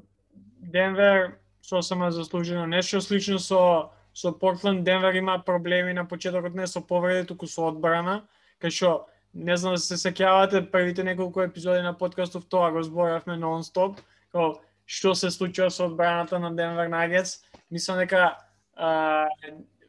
[0.60, 2.66] Денвер сосема заслужено.
[2.66, 7.68] Нешто слично со со Портланд, Денвер има проблеми на почетокот не со повреди, туку со
[7.68, 8.28] одбрана,
[8.60, 13.36] кај што не знам да се сеќавате првите неколку епизоди на подкастов тоа го зборавме
[13.36, 14.00] нонстоп,
[14.32, 14.60] како
[14.90, 17.38] што се случува со одбраната на Денвер Нагетс.
[17.70, 18.38] Мислам дека
[18.74, 19.28] а,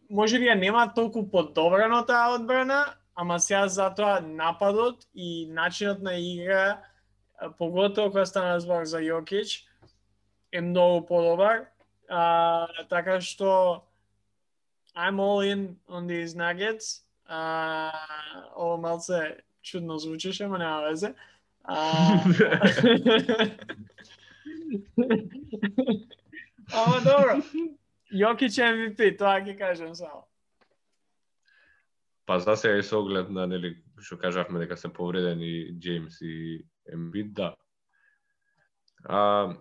[0.09, 2.85] може би ја нема толку подобрано таа одбрана,
[3.15, 6.81] ама сега затоа нападот и начинот на игра
[7.57, 9.65] поготово кога стана збор за Јокич,
[10.51, 11.65] е многу подобар.
[12.09, 13.83] А, така што
[14.95, 17.01] I'm all in on these Nuggets.
[17.32, 17.91] А,
[18.55, 21.13] ово малце чудно звучеше, ама нема везе.
[21.63, 21.75] А...
[26.73, 27.39] ама добро.
[28.11, 30.27] Јокич MVP, тоа ќе кажем само.
[32.27, 36.65] Па за сега и со оглед на нели што кажавме дека се повредени Джеймс и
[36.91, 37.55] Ембит, да.
[39.07, 39.55] А,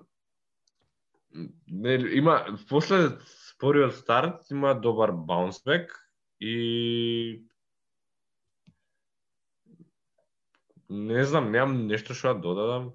[1.71, 3.15] не, има, после
[3.55, 5.95] спориот старт има добар баунсбек
[6.41, 7.45] и
[10.91, 12.91] не знам, немам нешто што да додадам.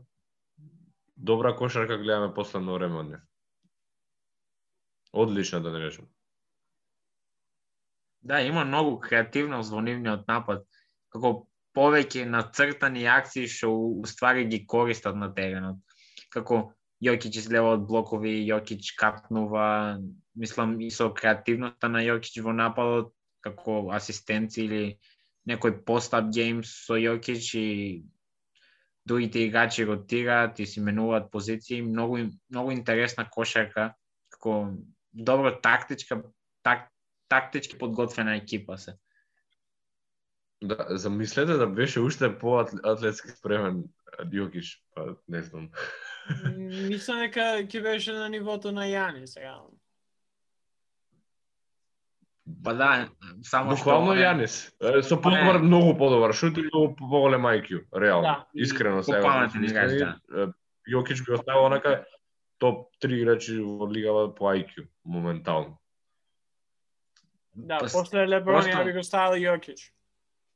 [1.16, 3.22] Добра кошарка гледаме последно време од нив.
[5.14, 6.08] Одлична да не речем.
[8.22, 10.66] Да, има многу креативност во нивниот напад.
[11.10, 13.72] Како повеќе нацртани акции што
[14.04, 15.80] уствари ги користат на теренот.
[16.36, 16.74] Како
[17.04, 20.00] Јокич излева од блокови, Јокич капнува,
[20.36, 24.84] мислам и со креативноста на Јокич во нападот, како асистенци или
[25.50, 27.70] некој пост-ап гейм со Јокич и
[29.06, 32.18] другите играчи ротираат и си менуваат позиции, многу
[32.50, 33.94] многу интересна кошарка,
[34.30, 34.74] како
[35.14, 36.24] добро тактичка
[36.64, 36.90] так,
[37.30, 38.98] тактички подготвена екипа се.
[40.62, 43.84] Да, замислете да беше уште по атлетски спремен
[44.20, 45.70] Јокич, па не знам.
[46.90, 49.75] Мислам дека ќе беше на нивото на Јанис, реално.
[52.64, 53.10] Па да,
[53.42, 54.22] само Буквално што...
[54.22, 54.56] Јанис.
[55.02, 58.22] Со подобар, многу подобар шут и многу поголем IQ, реално.
[58.28, 58.46] Да.
[58.54, 59.22] Искрено сега.
[59.22, 60.54] Попаметен играч, да.
[60.86, 62.06] Јокич би оставил онака
[62.62, 65.80] топ 3 играчи во лигава по IQ моментално.
[67.56, 69.90] Да, Пос- после Леброн просто- ја би го ставил Јокич.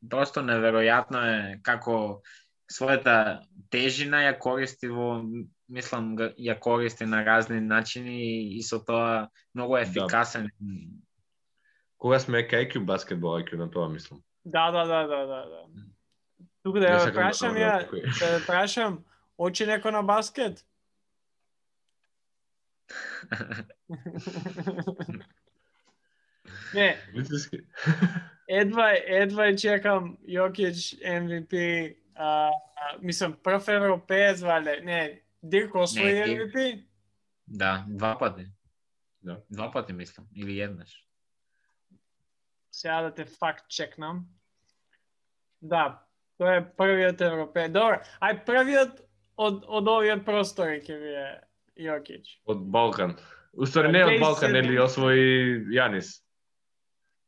[0.09, 2.21] Просто неверојатно е како
[2.69, 5.23] својата тежина ја користи во
[5.69, 10.07] мислам ја користи на разни начини и, со тоа многу Да.
[12.00, 14.24] Кога сме IQ баскетбол IQ на тоа мислам.
[14.45, 15.66] Да, да, да, да, да, да.
[16.64, 19.04] Тука да ја да прашам ја, да ја прашам,
[19.38, 20.66] очи некој на баскет?
[26.74, 27.60] Не, Вистински.
[28.47, 31.54] едва, едва ја чекам Јокич MVP,
[32.16, 32.52] а, а,
[33.02, 36.24] мислам прв европеец вале, не, Дирк освои.
[36.24, 36.84] MVP?
[37.47, 38.47] да, два пати.
[39.22, 39.41] Да.
[39.50, 41.09] Два пати мислам, или еднаш.
[42.80, 44.21] Сега да те факт чекнам.
[45.59, 45.99] Да,
[46.39, 47.73] тој е првиот европеец.
[47.75, 49.01] Добро, ај првиот
[49.36, 51.25] од, од овие простори ќе ви е
[51.89, 52.38] Јокич.
[52.47, 53.17] Од Балкан.
[53.59, 54.23] Устори не од 2007.
[54.23, 55.25] Балкан, нели освои
[55.75, 56.13] Јанис.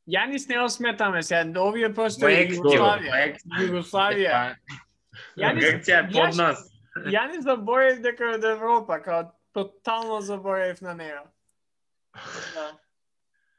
[0.08, 3.20] Јанис не осметаме сега, овие простори Југославија.
[3.60, 4.39] Југославија.
[5.41, 6.64] Јанис, Грција е под нас.
[7.12, 11.26] Јанис заборев дека од Европа, као тотално заборев на неа.
[12.56, 12.70] Да.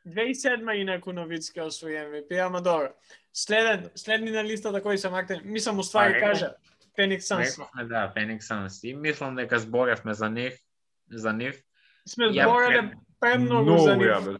[0.06, 2.88] 2007 инаку Новицки освои MVP, ама добро.
[3.32, 6.54] Следен, следни на листата кој се макте, мислам уствари кажа,
[6.96, 7.58] Феникс Санс.
[7.58, 8.84] Рековме да, Феникс Санс.
[8.84, 10.54] И мислам дека зборевме за нив,
[11.10, 11.62] за нив.
[12.08, 14.38] Сме збореле пред- премногу за Многу ја нив.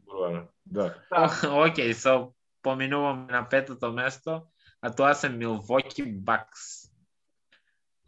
[0.67, 0.95] Да.
[1.11, 1.29] Да.
[1.43, 2.33] Океј, со
[2.63, 4.43] поминуваме на петото место,
[4.83, 6.91] а тоа се Милвоки Бакс.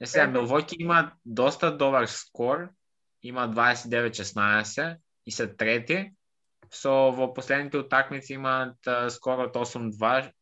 [0.01, 0.27] Е сега.
[0.27, 2.69] Милвоки има доста добар скор,
[3.23, 4.97] има 29-16
[5.27, 6.13] и се трети,
[6.75, 8.77] со во последните утакмици имаат
[9.11, 10.33] скоро 8-2.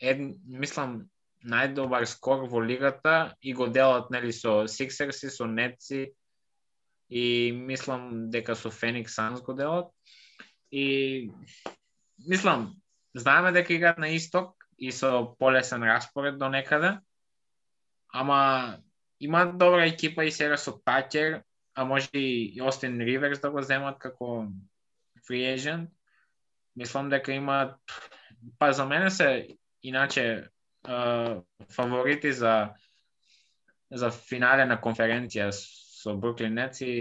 [0.00, 0.18] Ед,
[0.48, 1.02] мислам,
[1.44, 6.12] најдобар скор во лигата и го делат нели со Сиксерси, со Нетси
[7.08, 9.90] и мислам дека со Феникс Санс го делат.
[10.70, 11.30] И
[12.26, 12.74] мислам,
[13.14, 16.98] знаеме дека играат на исток и со полесен распоред до некаде,
[18.08, 18.78] ама
[19.20, 21.42] имаат добра екипа и сега со Такер,
[21.74, 24.46] а може и Остин Риверс да го земат како
[25.28, 25.90] free agent.
[26.76, 27.76] Мислам дека имаат,
[28.58, 29.48] па за мене се
[29.82, 30.48] иначе
[31.70, 32.70] фаворити за
[33.92, 36.98] за финале на конференција со Бруклин Нетс и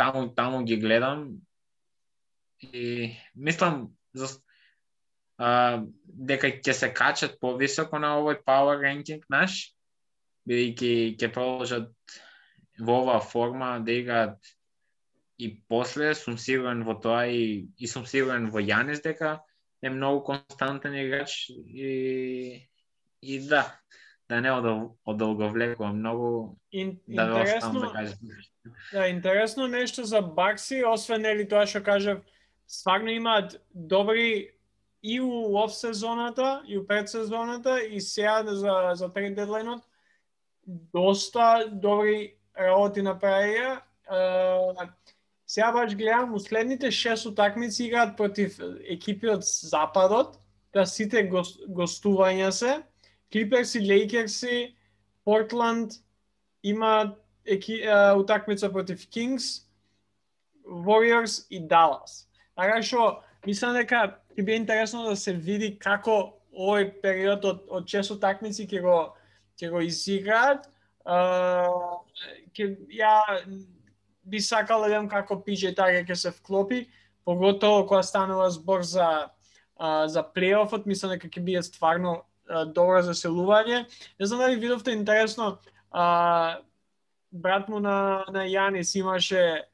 [0.00, 1.40] таму таму ги гледам
[2.60, 4.28] и мислам за
[5.36, 9.72] а, дека ќе се качат повисоко на овој power ranking наш,
[10.48, 11.92] бидејќи ќе продолжат
[12.80, 14.52] во оваа форма да играат
[15.40, 19.40] и после сум сигурен во тоа и, и сум сигурен во Јанис дека
[19.82, 22.68] е многу константен играч и
[23.22, 23.80] и да,
[24.28, 28.18] да не одол, одолговлекувам многу Ин, да ве оставам интересно, да кажам.
[28.92, 32.20] Да, интересно нешто за Бакси, освен нели тоа што кажав,
[32.68, 34.52] стварно имаат добри
[35.02, 39.82] и у оф сезоната, и у предсезоната, и сега за, за трейд дедлайнот,
[40.66, 43.80] доста добри работи направија.
[44.10, 45.00] Е,
[45.50, 50.36] сега баш гледам, следните шест утакмици играат против екипи од Западот,
[50.70, 52.76] да сите гос, гостувања се,
[53.32, 54.76] Клиперси, Лейкерси,
[55.24, 55.92] Портланд,
[56.62, 59.66] има еки, а, утакмица против Кингс,
[60.66, 62.28] Warriors и Далас.
[62.54, 63.08] Така што
[63.46, 68.68] мислам дека ќе биде интересно да се види како овој период од, од шест утакмици
[68.70, 68.98] ќе го
[69.58, 70.70] ќе го изиграат.
[71.02, 72.06] Uh,
[72.54, 73.18] ќе ја
[74.24, 76.86] би сакал да видам како PJ така ќе се вклопи,
[77.24, 79.30] поготово кога станува збор за
[79.80, 83.86] а, за плейофот, мислам дека ќе биде стварно а, добро заселување.
[84.20, 85.58] Не знам дали видовте интересно,
[85.90, 86.60] а,
[87.32, 89.64] брат му на, на Јанис имаше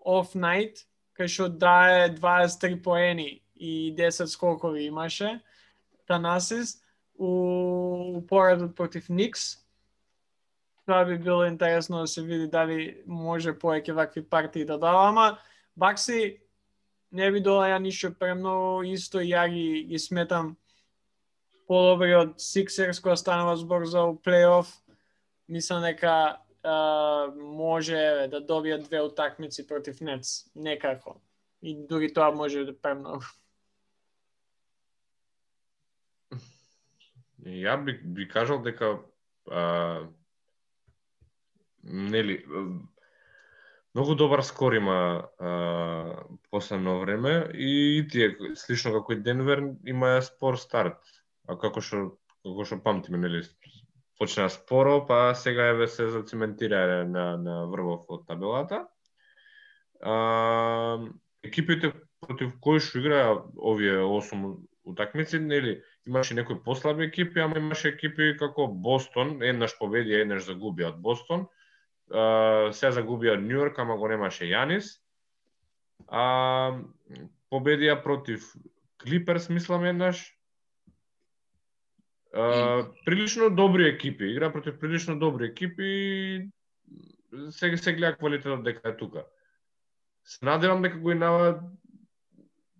[0.00, 0.86] off night,
[1.18, 5.40] кај што дае 23 поени и 10 скокови имаше,
[6.08, 6.80] Танасис,
[7.14, 9.59] у, у поредот против Никс.
[10.90, 15.38] Тоа би било интересно да се види дали може повеќе вакви партии да дава, ама
[15.78, 16.40] Бакси
[17.14, 20.56] не би долаја ништо премногу, исто ја ги, ги сметам
[21.70, 24.66] подобри од Сиксерс која станува збор за плейоф.
[25.46, 31.20] Мислам дека а, може да добија две утакмици против Нец, некако.
[31.62, 33.22] И дури тоа може да премногу.
[37.46, 38.98] Ја би, би кажал дека
[39.46, 40.10] а,
[41.82, 42.44] нели
[43.94, 50.58] многу добар скор има а, последно време и тие слично како и Денвер има спор
[50.58, 51.00] старт.
[51.48, 53.42] А како што како што памтиме нели
[54.20, 58.86] почна споро, па сега еве се зацементира на на врвов од табелата.
[60.00, 60.98] А,
[61.42, 67.88] екипите против кои што играа овие 8 утакмици, нели, имаше некои послаби екипи, ама имаше
[67.88, 71.46] екипи како Бостон, еднаш победи, еднаш загуби од Бостон.
[72.10, 74.98] Се загубија Нью Йорк, ама го немаше Јанис.
[76.08, 76.80] А,
[77.52, 78.50] победија против
[79.00, 80.24] Клиперс, мислам, еднаш.
[82.30, 86.50] Uh, прилично добри екипи, игра против прилично добри екипи и
[87.50, 89.24] се, се гледа квалитетот дека е тука.
[90.24, 91.60] Се надевам дека го инава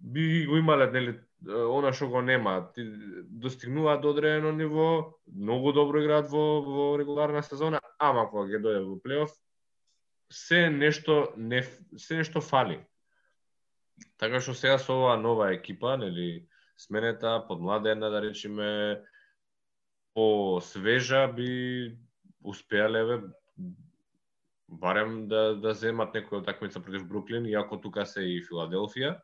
[0.00, 1.18] би го имале нели
[1.48, 2.84] она што го нема, ти
[3.42, 8.84] достигнуваат до одредено ниво, многу добро играат во, во регуларна сезона, ама кога ќе дојде
[8.86, 9.34] во плейоф,
[10.30, 11.62] се нешто не
[11.98, 12.78] се нешто фали.
[14.16, 16.46] Така што сега со оваа нова екипа, нели,
[16.80, 19.02] сменета, подмладена, да речеме,
[20.14, 21.98] по свежа би
[22.42, 23.20] успеале еве
[24.68, 29.18] барем да да земат некоја такмица против Бруклин, иако тука се и Филаделфија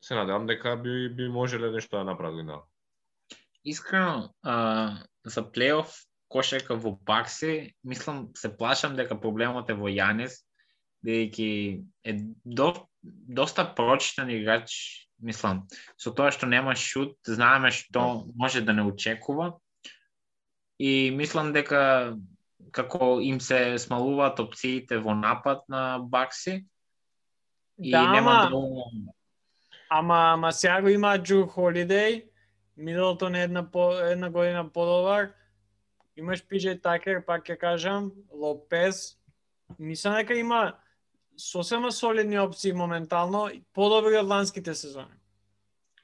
[0.00, 2.60] се надевам дека би, би можеле нешто да направат на.
[3.64, 5.92] Искрено, а, за плейоф
[6.30, 10.38] кошерка во Бакси, мислам, се плашам дека проблемот е во Јанес,
[11.04, 11.50] бидејќи
[12.06, 12.14] е
[12.44, 12.72] до,
[13.02, 14.72] доста прочитан играч,
[15.18, 15.66] мислам,
[15.98, 19.56] со тоа што нема шут, знаеме што може да не очекува.
[20.78, 22.16] И мислам дека
[22.72, 26.64] како им се смалуваат опциите во напад на Бакси,
[27.80, 29.14] и да, нема доволно
[29.90, 32.24] Ама, ама сега го има Джу Холидей,
[32.76, 35.32] Мидлтон е една, по, една година подобар,
[36.20, 39.18] имаш Пиджей Такер, пак ќе кажам, Лопес,
[39.78, 40.76] мислам дека има
[41.36, 45.16] сосема солидни опции моментално, подобри од ланските сезони.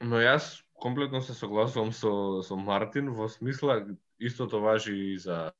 [0.01, 3.83] Но јас комплетно се согласувам со, со Мартин, во смисла,
[4.19, 5.53] истото важи и за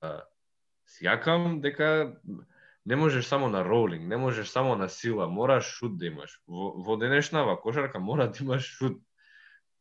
[0.87, 2.17] Сјакам, дека
[2.87, 6.41] не можеш само на роулинг, не можеш само на сила, мораш шут да имаш.
[6.47, 9.03] Во, во денешнава кошарка мора да имаш шут.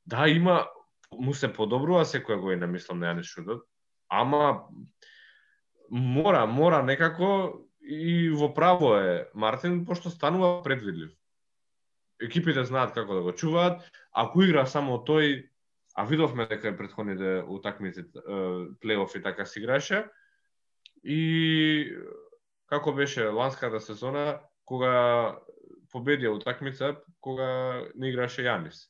[0.06, 0.66] Да, има,
[1.12, 3.64] му се подобрува секоја година, мислам, на да Јанис шутот,
[4.10, 4.68] ама
[5.90, 11.12] мора, мора некако и во право е Мартин, пошто станува предвидлив.
[12.22, 15.50] Екипите знаат како да го чуваат, ако игра само тој,
[15.96, 18.06] а видовме дека предходните утакмици
[18.82, 20.06] плейофи и така се играше,
[21.04, 21.92] и
[22.68, 25.38] како беше ланската сезона кога
[25.94, 28.90] победија утакмица кога не играше Јанис.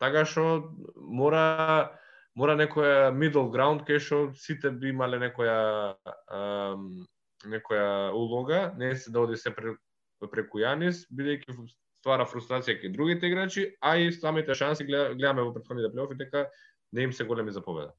[0.00, 1.92] Така што мора
[2.34, 5.94] мора некоја middle ground кај што сите би имале некоја
[6.28, 7.06] ам,
[7.46, 11.56] некоја улога, не се да оди се преку Јанис, бидејќи
[12.02, 16.48] ствара фрустрација кај другите играчи, а и самите шанси гледаме во претходните плейофи дека
[16.92, 17.94] не им се големи за победа.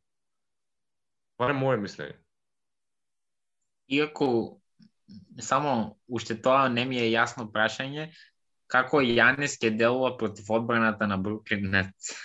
[1.37, 2.15] Това е мое мислење.
[3.87, 4.61] Иако
[5.39, 8.09] само уште тоа не ми е јасно прашање,
[8.67, 12.15] како Јанис ќе делува против одбраната на Бруклин Нетс?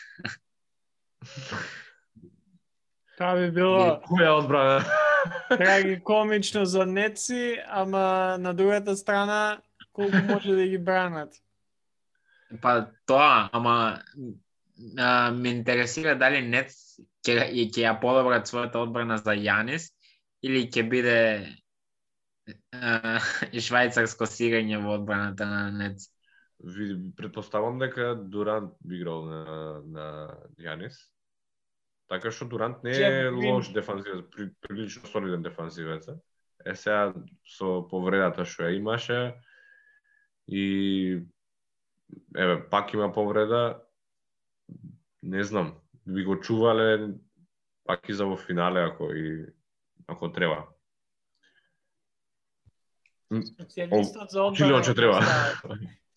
[3.21, 4.01] Тоа би било...
[4.09, 4.81] Која одбрана?
[5.61, 9.61] Драги комично за Неци, ама на другата страна
[9.93, 11.35] колку може да ги бранат.
[12.63, 14.01] Па тоа, ама
[14.99, 16.73] а, ме интересира дали Нец
[17.21, 19.93] ќе, ќе ја подобрат својата одбрана за Јанис
[20.41, 21.19] или ќе биде
[23.69, 26.09] швајцарско сирење во одбраната на Нец.
[26.65, 29.45] Ви предпоставам дека Дурант би играл на,
[29.85, 30.07] на
[30.57, 30.97] Јанис.
[32.11, 36.09] Така што Дурант не е лош дефанзивец, при, прилично солиден дефанзивец.
[36.67, 37.15] Е сега
[37.47, 39.19] со повредата што ја имаше
[40.51, 41.23] и
[42.35, 43.83] еве пак има повреда.
[45.23, 45.79] Не знам.
[46.07, 47.15] би го чувале
[47.85, 49.47] пак и за во финале ако и
[50.07, 50.67] ако треба.
[53.31, 55.23] Специјалистот за одбрана треба.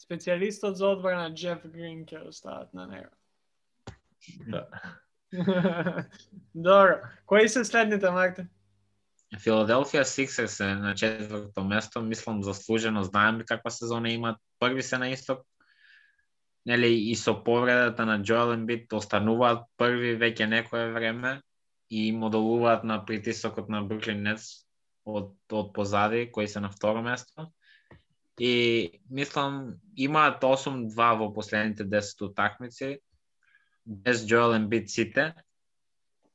[0.01, 3.13] Специјалистот за одбрана Джеф Грин ќе остават на него.
[4.49, 4.65] Да.
[6.55, 6.95] Добро.
[7.25, 8.47] Кои се следните, Марте?
[9.33, 14.37] Филаделфија Сиксерс е на четврто место, мислам заслужено, знаеме каква сезона имат.
[14.59, 15.41] први се на исток.
[16.65, 21.41] Нели и со повредата на Джоел Ембит остануваат први веќе некое време
[21.89, 24.63] и модулуваат на притисокот на Бруклин Нетс
[25.05, 27.51] од, од позади, кои се на второ место.
[28.39, 32.99] И мислам имаат 8-2 во последните 10 утакмици
[33.85, 35.33] без Джоел Ембит сите.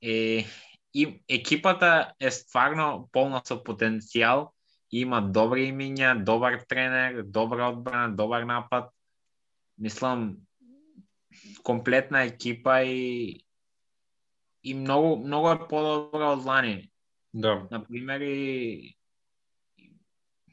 [0.03, 0.47] И
[0.95, 4.49] и екипата е стварно полна со потенцијал,
[4.91, 8.91] има добри имиња, добар тренер, добра одбрана, добар напад.
[9.79, 10.37] Мислам
[11.63, 13.45] комплетна екипа и
[14.65, 16.91] и многу многу е подобра од лани.
[17.35, 17.69] Да.
[17.71, 18.97] На пример и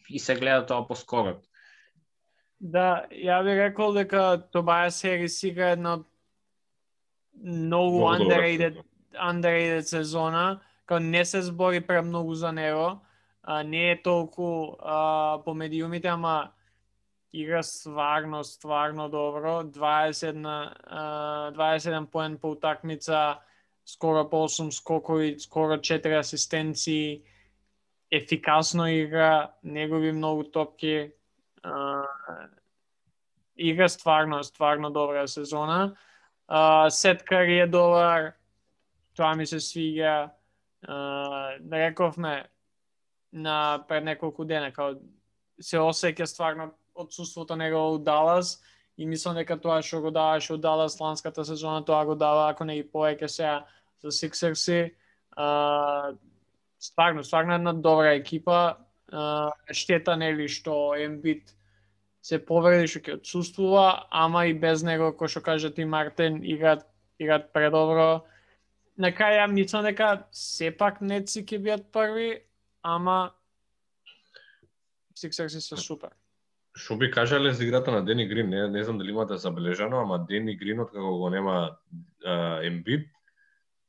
[0.10, 1.40] и се гледа тоа поскоро.
[2.60, 6.06] Да, ја би рекол дека Тобајас Херис игра една од
[7.44, 8.84] многу Многу добра underrated сезона.
[9.14, 13.02] underrated сезона, као не се збори премногу за него,
[13.44, 16.52] а, не е толку а, по медиумите, ама
[17.34, 19.64] игра стварно, стварно добро.
[19.64, 20.46] 21,
[20.84, 23.40] а, 21 поен по утакмица,
[23.86, 27.24] скоро по 8 скокови, скоро 4 асистенции,
[28.12, 31.14] ефикасно игра, не губи многу топки.
[31.64, 32.04] А,
[33.56, 35.96] игра стварно, стварно добра сезона.
[36.48, 38.34] А, Сеткари е добар,
[39.16, 40.30] тоа ми се свига.
[40.88, 40.98] А,
[41.60, 42.46] да рековме
[43.34, 44.96] на пред неколку дена, као
[45.60, 48.60] се осеќа стварно отсутството негово од Далас
[48.98, 52.64] и мислам дека тоа што го даваше од Далас ланската сезона, тоа го дава ако
[52.64, 53.66] не и повеќе сега
[54.04, 54.94] за Сиксерси.
[55.36, 56.14] А,
[56.80, 58.78] стварно, стварно една добра екипа.
[59.12, 61.55] А, штета нели што Ембит
[62.26, 66.88] се повреди што ќе отсуствува, ама и без него, кој што кажа ти Мартин, играат
[67.20, 68.26] играат предобро.
[68.98, 72.42] На крај ја мислам дека сепак Неци ќе бидат први,
[72.82, 73.34] ама
[75.16, 76.12] Сиксерси се супер.
[76.76, 78.50] Што би кажале за играта на Дени Грин?
[78.50, 81.78] Не, не знам дали имате да забележано, ама Дени Грин како го нема
[82.64, 83.08] Ембит,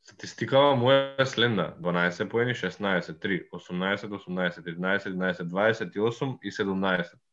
[0.02, 1.74] статистикава му е следна.
[1.80, 7.25] 12 поени, 16, 3, 18, 18, 11, 11, 28 и 17.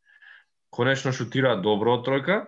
[0.74, 2.40] Конечно шутира добро од тројка,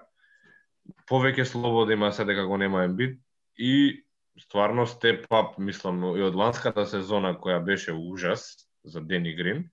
[1.10, 3.20] повеќе слобода има се дека го нема Ембит
[3.58, 4.06] и
[4.42, 9.70] стварно степ ап, мислам, и од ланската сезона која беше ужас за Дени Грин,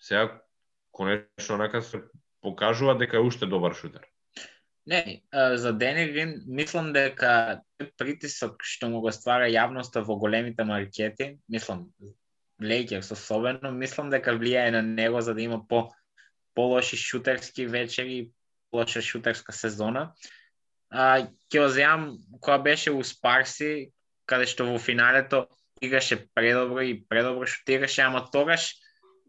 [0.00, 0.40] сега
[0.92, 2.02] конечно нака се
[2.40, 4.08] покажува дека е уште добар шутер.
[4.86, 7.60] Не, за Дени Грин мислам дека
[7.98, 11.86] притисок што му го ствара јавноста во големите маркети, мислам
[12.62, 15.90] Лейкерс особено, мислам дека влијае на него за да има по
[16.54, 18.30] полоши шутерски вечери,
[18.72, 20.12] лоша шутерска сезона.
[20.90, 23.92] А, ќе го земам која беше у Спарси,
[24.26, 25.46] каде што во финалето
[25.82, 28.74] играше предобро и предобро шутираше, ама тогаш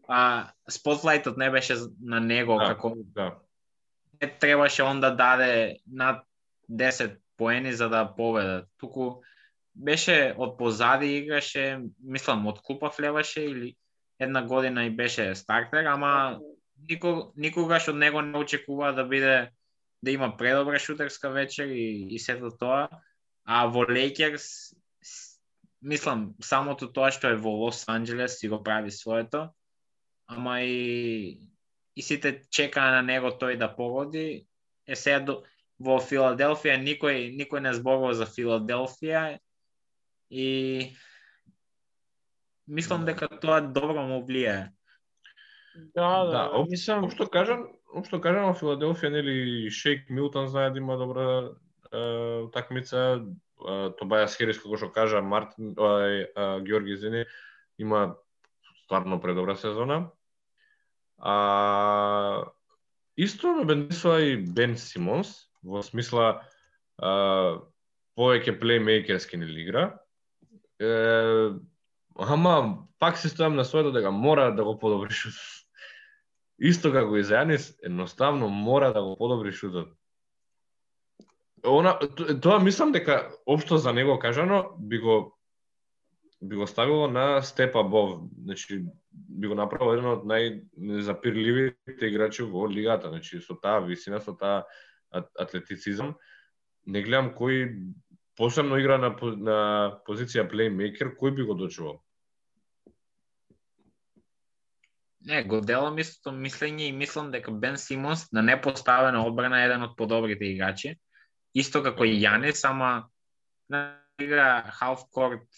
[0.08, 3.38] а, спотлајтот не беше на него Да, како Да.
[4.20, 6.24] не требаше он да даде над
[6.70, 8.66] 10 поени за да победа.
[8.78, 9.22] Туку
[9.74, 13.74] беше од позади играше, мислам од клупа влеваше или
[14.18, 16.38] една година и беше стартер, ама
[16.88, 19.50] никог, никогаш од него не очекува да биде
[20.02, 22.88] да има предобра шутерска вечер и, и сето тоа.
[23.44, 24.74] А во Лейкерс
[25.82, 29.48] мислам самото тоа што е во Лос Анџелес си го прави своето,
[30.26, 31.40] ама и
[31.96, 34.46] и сите чекаа на него тој да погоди.
[34.86, 35.34] Е сега до,
[35.78, 39.38] во Филаделфија никој никој не зборува за Филаделфија
[40.30, 40.48] и
[42.66, 44.72] мислам дека тоа добро му влијае.
[45.74, 50.70] Да, да, Да, об- мислам, Општо кажам, општо кажам, во Филаделфија нели Шейк Милтон знае
[50.70, 51.50] да има добра
[51.92, 51.98] е,
[52.46, 53.22] утакмица,
[53.58, 57.24] е, Тобајас Херис како што кажа Мартин е, е, Георги Зини
[57.78, 58.14] има
[58.84, 60.10] стварно предобра сезона.
[61.18, 62.44] А
[63.16, 66.42] исто ме бендисува и Бен Симонс во смисла
[66.98, 67.60] а,
[68.18, 69.84] повеќе плеймейкерски нели игра.
[70.82, 71.54] Е,
[72.18, 75.63] ама пак се стојам на своето дека мора да го подобри шутот.
[76.58, 79.90] Исто како и за Јанис, едноставно мора да го подобри шутот.
[81.64, 81.96] Она,
[82.42, 85.34] тоа мислам дека општо за него кажано би го
[86.44, 92.66] би го ставило на степа бов, значи би го направил еден од најзапирливите играчи во
[92.68, 94.64] лигата, значи со таа висина, со таа
[95.10, 96.14] атлетицизам,
[96.86, 97.70] не гледам кој
[98.36, 99.58] посебно игра на, на
[100.06, 102.03] позиција плеймейкер, кој би го дочувал?
[105.24, 109.82] Не, го делам истото мислење и мислам дека Бен Симонс на непоставена одбрана е еден
[109.86, 110.98] од подобрите играчи.
[111.54, 113.08] Исто како и Јанис, ама
[113.72, 115.48] на игра half court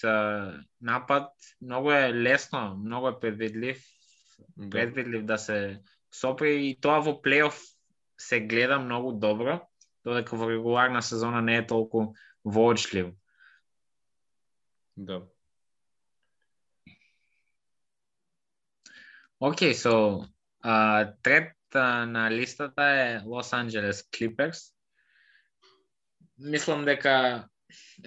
[0.80, 3.82] напад, многу е лесно, многу е предвидлив,
[4.56, 4.70] Да.
[4.70, 5.80] предвидлив да се
[6.12, 7.56] сопри и тоа во плейоф
[8.18, 9.60] се гледа многу добро,
[10.04, 12.14] додека во регуларна сезона не е толку
[12.44, 13.12] воочлив.
[14.96, 15.22] Да.
[19.36, 20.24] Океј, so,
[21.22, 24.72] трет на листата е Лос Анджелес Клиперс.
[26.38, 27.48] Мислам дека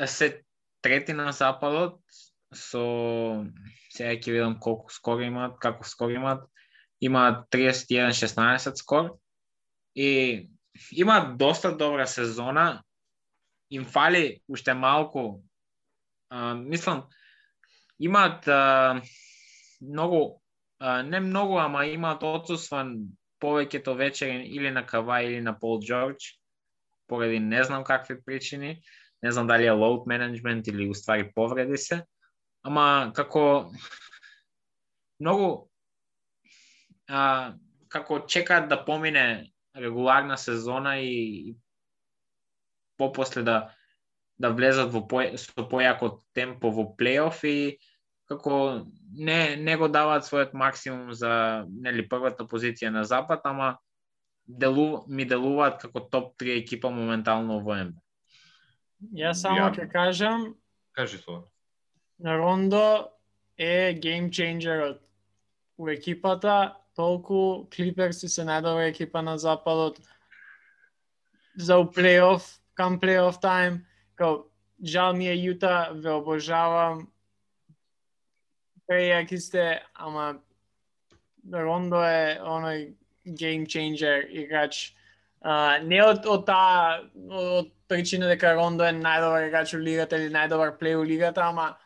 [0.05, 0.43] се
[0.81, 2.01] трети на западот
[2.49, 3.45] со
[3.93, 6.49] сега ќе видам колку скор имаат, како скор имаат.
[7.01, 9.19] Имаат 31-16 скор
[9.95, 10.49] и
[10.91, 12.83] имаат доста добра сезона.
[13.69, 15.43] Им фали уште малку.
[16.29, 17.05] А, мислам
[17.99, 19.01] имаат а,
[19.81, 20.38] многу
[20.79, 22.95] не многу, ама имаат отсустван
[23.43, 26.39] повеќето вечери или на Кава или на Пол Джордж,
[27.07, 28.81] поради не знам какви причини,
[29.23, 32.05] не знам дали е лоуд менеджмент или уствари повреди се,
[32.63, 33.71] ама како
[35.19, 35.69] многу
[37.07, 37.53] а,
[37.89, 41.55] како чекаат да помине регуларна сезона и, и
[42.97, 43.75] попосле да
[44.39, 47.75] да влезат во по, со појако темпо во плейоф и
[48.29, 53.77] како не не го даваат својот максимум за нели првата позиција на запад, ама
[54.47, 58.01] делу, ми делуваат како топ 3 екипа моментално во НБА.
[59.15, 60.55] Јас само Ја- ќе кажам,
[60.91, 61.43] Кажи тоа.
[62.19, 63.07] Рондо
[63.57, 64.99] е гейм ченџерот
[65.77, 69.99] у екипата, толку Клиперси се најдобра екипа на западот
[71.55, 73.85] за у плейоф, кам плейоф тајм,
[74.15, 74.49] као
[74.83, 77.07] жал ми е Јута, ве обожавам.
[78.89, 80.39] Прејаки сте, ама
[81.53, 82.87] Рондо е оној
[83.37, 84.95] game changer играч.
[85.41, 86.97] А, не од од таа
[87.29, 91.77] од причина дека Рондо е најдобар играч у лигата или најдобар плей у лигата, ама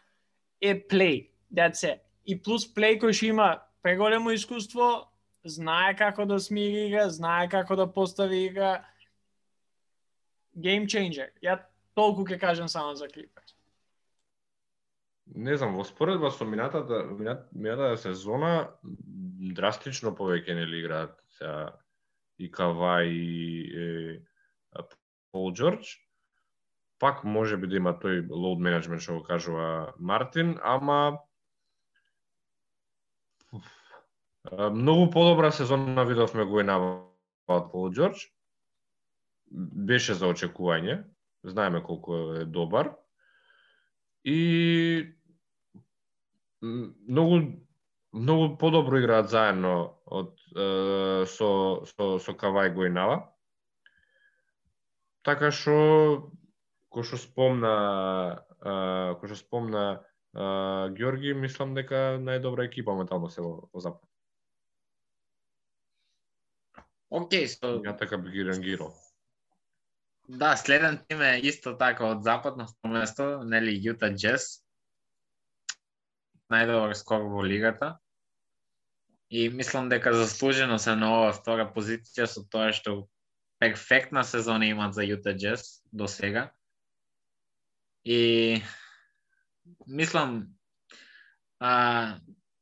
[0.62, 1.30] е плей.
[1.52, 2.00] That's it.
[2.26, 3.48] И плюс плей кој што има
[3.84, 5.12] преголемо искуство,
[5.44, 8.80] знае како да смири игра, знае како да постави игра.
[10.56, 11.30] Game changer.
[11.44, 11.60] Ја
[11.96, 13.53] толку ќе кажам само за Клиперс.
[15.28, 18.70] Не знам, во споредба со минатата минат, минатата сезона
[19.56, 21.72] драстично повеќе нели играат сега
[22.40, 23.22] и Кава и
[23.72, 24.84] е,
[25.32, 25.98] Пол Джордж.
[27.00, 31.20] Пак може би да има тој лоуд менеджмент што го кажува Мартин, ама
[34.52, 36.78] многу подобра сезона видовме го и на
[37.48, 38.28] Пол Джордж.
[39.88, 41.04] Беше за очекување.
[41.44, 42.94] Знаеме колку е добар
[44.24, 45.16] и
[46.62, 47.64] многу
[48.14, 51.50] многу подобро играат заедно од е, со
[51.90, 53.34] со со Кавај Гоинава.
[55.24, 56.32] Така што
[56.94, 57.76] кој што спомна
[58.64, 60.46] кој што спомна е,
[60.94, 64.08] Ѓорги, мислам дека најдобра екипа моментално се во, во запад.
[67.14, 68.94] Океј, so, Ја така би ги рангирал
[70.38, 74.64] да, следен тим е исто така од западно место, нели Јута Джес.
[76.50, 77.98] Најдобар скор во лигата.
[79.30, 83.08] И мислам дека заслужено се на оваа втора позиција со тоа што
[83.62, 86.52] перфектна сезона имат за Јута Джес до сега.
[88.06, 88.62] И
[89.88, 90.54] мислам
[91.60, 92.20] а,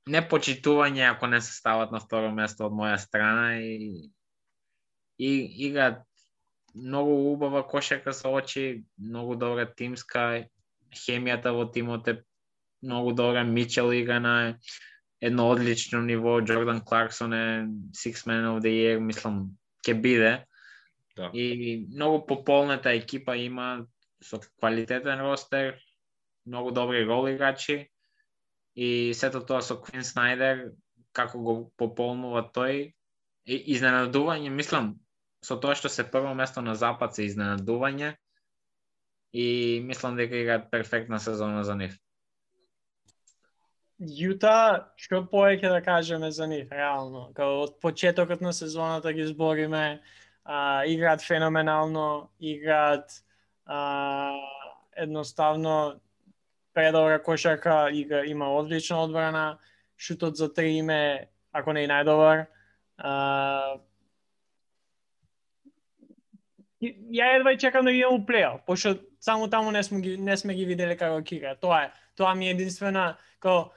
[0.08, 4.12] не почитување ако не се стават на второ место од моја страна и
[5.22, 5.32] и
[5.68, 6.02] играат
[6.76, 10.48] многу убава кошарка со очи, многу добра тимска,
[10.92, 12.24] хемијата во тимот е
[12.82, 14.58] многу добра, Мичел игра на
[15.22, 20.46] едно одлично ниво, Джордан Кларксон е Six Man of the Year, мислам, ќе биде.
[21.16, 21.30] Да.
[21.34, 23.86] И многу пополнета екипа има
[24.22, 25.78] со квалитетен ростер,
[26.46, 27.90] многу добри рол играчи
[28.76, 30.72] и сето тоа со Квин Снайдер,
[31.12, 32.94] како го пополнува тој,
[33.46, 34.96] и изненадување, мислам,
[35.42, 38.14] со тоа што се прво место на запад се изненадување
[39.34, 41.98] и мислам дека играат перфектна сезона за нив.
[44.02, 47.30] Јута, што повеќе да кажеме за нив, реално.
[47.38, 50.02] Као од почетокот на сезоната ги збориме,
[50.44, 53.22] а, играат феноменално, играат
[53.66, 54.34] а,
[54.98, 56.02] едноставно
[56.74, 59.60] предобра кошарка, игра, има одлична одбрана,
[59.98, 62.48] шутот за три име, ако не и најдобар.
[62.98, 63.78] А,
[66.82, 70.18] ја едва и чекам да ги имам у плейоф, пошто само таму не сме ги
[70.18, 71.56] не сме ги виделе како кига.
[71.62, 71.92] Тоа е.
[72.16, 73.72] Тоа ми е единствена како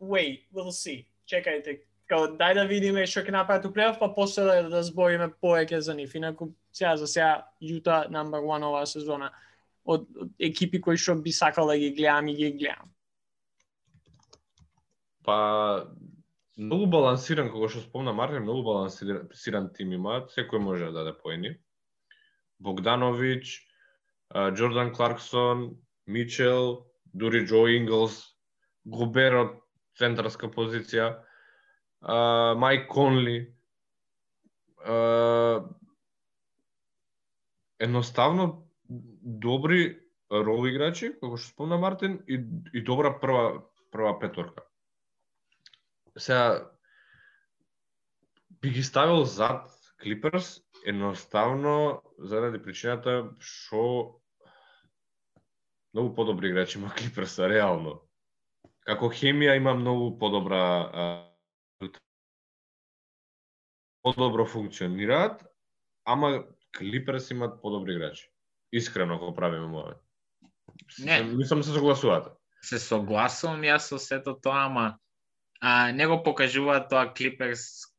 [0.00, 1.04] wait, we'll see.
[1.28, 5.30] Чекајте, Како дај да видиме што ќе направат у плейоф, па после да, да збориме
[5.40, 6.12] повеќе за нив.
[6.14, 7.30] Инаку сега за сега
[7.64, 9.30] Јута number one оваа сезона
[9.84, 12.92] од, од екипи кои што би сакал да ги гледам и ги гледам.
[15.24, 15.38] Па
[16.60, 21.56] многу балансиран, како што спомна Мартин, многу балансиран тим имаат, секој може да даде поени.
[22.64, 23.42] Богдановиќ,
[24.56, 28.16] Джордан Кларксон, Мичел, дури Джо Инглс,
[28.84, 29.52] Губер од
[29.98, 31.10] центарска позиција,
[32.60, 33.38] Майк Конли,
[37.78, 38.48] едноставно
[38.88, 39.84] добри
[40.30, 42.40] рол играчи, како што спомна Мартин, и,
[42.72, 43.62] и добра прва
[43.94, 44.64] прва петорка.
[46.18, 46.70] Сега
[48.60, 49.70] би ги ставил зад
[50.02, 54.20] Клиперс едноставно заради причината што
[55.94, 58.00] многу подобри играчи има Клиперса реално.
[58.84, 61.30] Како хемија има многу подобра
[64.04, 65.46] подобро функционираат,
[66.04, 66.44] ама
[66.78, 68.28] Клиперс имаат подобри играчи.
[68.72, 69.94] Искрено го правиме моја.
[70.98, 71.22] Не.
[71.22, 72.34] Мислам се согласувате.
[72.62, 74.98] Се согласувам јас со сето тоа, ама
[75.60, 77.93] а, не го покажува тоа Клиперс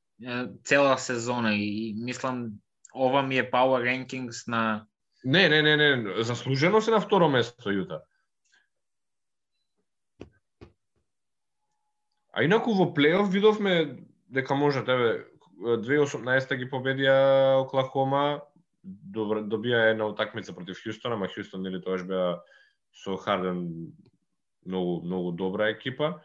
[0.64, 2.52] цела сезона и мислам
[2.96, 4.86] ова ми е power rankings на
[5.26, 8.04] Не, не, не, не, заслужено се на второ место Јута.
[12.30, 15.26] А инаку во плейоф видовме дека може тебе
[15.58, 18.44] 2018 ги победија Оклахома,
[18.84, 22.38] добра, добија една утакмица против Хјустон, ама Хјустон нели тоаш беа
[22.94, 23.66] со Харден
[24.66, 26.20] многу многу добра екипа.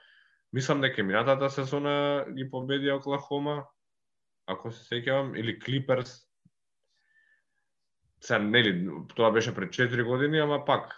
[0.53, 3.63] Мислам дека минатата сезона ги победија Оклахома,
[4.51, 6.27] ако се сеќавам, или Клиперс.
[8.21, 8.75] Се, нели,
[9.17, 10.93] тоа беше пред 4 години, ама пак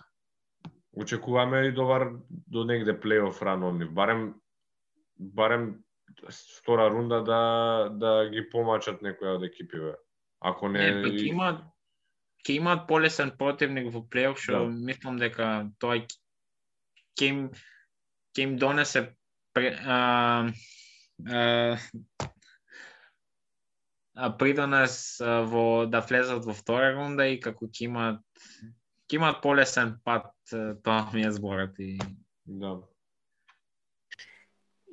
[0.93, 3.93] очекуваме и довар до негде плейоф рано нив.
[3.93, 4.35] Барем
[5.19, 5.77] барем
[6.59, 7.41] втора рунда да
[7.93, 9.95] да ги помачат некоја од екипиве.
[10.41, 11.63] Ако не, не пак имаат
[12.43, 14.71] ќе имаат полесен противник во плейоф, што Да.
[14.71, 16.03] мислам дека тоа
[17.17, 17.51] ќе им
[18.35, 19.15] ќе им донесе
[19.55, 20.51] пре- а,
[21.29, 21.79] а,
[24.39, 28.21] придонес во да влезат во втора рунда и како ќе имаат
[29.09, 30.31] ќе имаат полесен пат,
[30.85, 31.99] тоа ми е зборот и
[32.47, 32.79] да.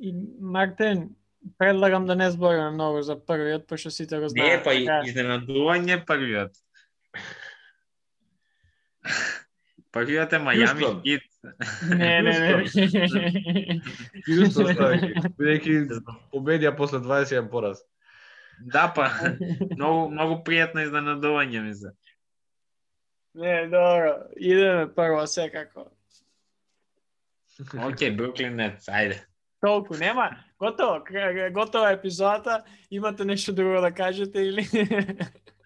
[0.02, 1.10] И Мартин,
[1.58, 4.64] предлагам да не збориме многу за првиот, пошто сите го Не, знаат.
[4.64, 6.52] па и- Така, изненадување првиот.
[9.92, 11.02] Првиот е Мајами.
[11.02, 11.24] Хит.
[11.90, 12.52] Не, не, не.
[14.28, 16.02] Хјустон стави, бидејќи
[16.32, 17.82] победија после 21 пораз.
[18.62, 19.10] Да, па,
[19.78, 21.94] многу, многу пријатно изненадување ми се.
[23.34, 24.16] Не, добро.
[24.36, 25.90] Идеме прво секако.
[27.60, 29.20] Океј, Бруклин Нетс, ајде.
[29.62, 30.30] Толку, нема.
[30.60, 31.04] Готово,
[31.52, 32.64] готова епизодата.
[32.92, 34.68] Имате нешто друго да кажете или?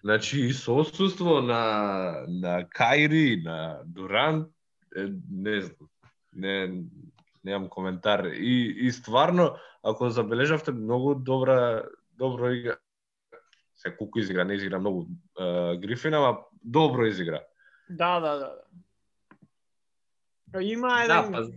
[0.04, 4.48] Значи, и со отсуство на, на Кайри, на Дурант,
[4.96, 5.88] е, не знам,
[6.36, 6.84] не,
[7.44, 8.24] немам коментар.
[8.24, 11.82] И, и стварно, ако забележавте, многу добра,
[12.18, 12.76] добро игра.
[13.76, 15.06] Се колку изигра, не изигра многу
[15.40, 17.42] е, Грифин, ама добро изигра.
[17.90, 18.56] да, да, да.
[20.46, 20.62] да.
[20.62, 21.48] Има Да, еден па,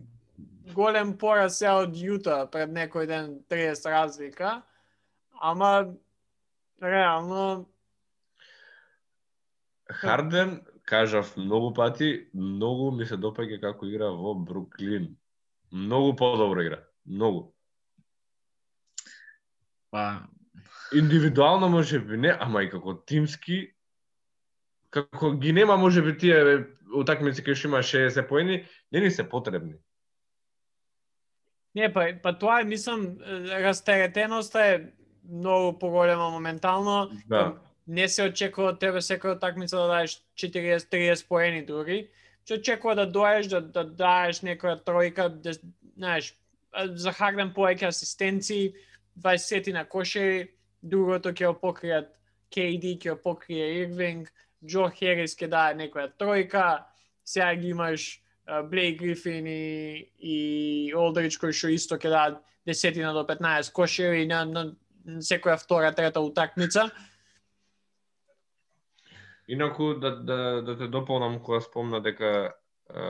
[0.74, 4.62] голем пораз сега од Јута пред некој ден 30 разлика,
[5.42, 5.94] ама
[6.82, 7.70] реално
[9.90, 15.16] Харден, кажав многу пати, многу ми се допаѓа како игра во Бруклин.
[15.72, 16.84] Многу подобро игра.
[17.06, 17.54] Многу.
[19.90, 20.28] па,
[20.94, 23.74] Индивидуално може би не, ама и како тимски,
[24.90, 26.64] како ги нема може би тие
[26.96, 29.76] утакмици кај што има 60 поени, не ни се потребни.
[31.76, 34.78] Не, па, па тоа е, мислам, е, растеретеноста е
[35.30, 37.12] многу поголема моментално.
[37.28, 37.54] Да.
[37.88, 42.08] Не се очекува од тебе секоја такмица да дадеш 40-30 поени дури.
[42.48, 45.54] Се очекува да доеш, да, да дадеш некоја тројка, да,
[45.96, 46.34] знаеш,
[46.96, 48.74] за Харден повеќе асистенции,
[49.20, 50.48] 20 на кошери,
[50.82, 52.14] другото ќе го покријат
[52.54, 54.32] KD, ќе опокрие покрие Ирвинг,
[54.66, 56.86] Джо Херис ќе даде некоја тројка,
[57.24, 58.22] сега ги имаш
[58.70, 60.38] Блейк Грифин и, и
[60.96, 64.64] Олдрич кои што исто ќе дадат десетина до 15 кошери на, на
[65.20, 66.90] секоја втора, трета утакмица.
[69.48, 72.54] Инаку да да да те дополнам кога спомна дека
[72.90, 73.04] е,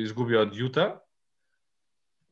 [0.00, 1.00] изгуби од Јута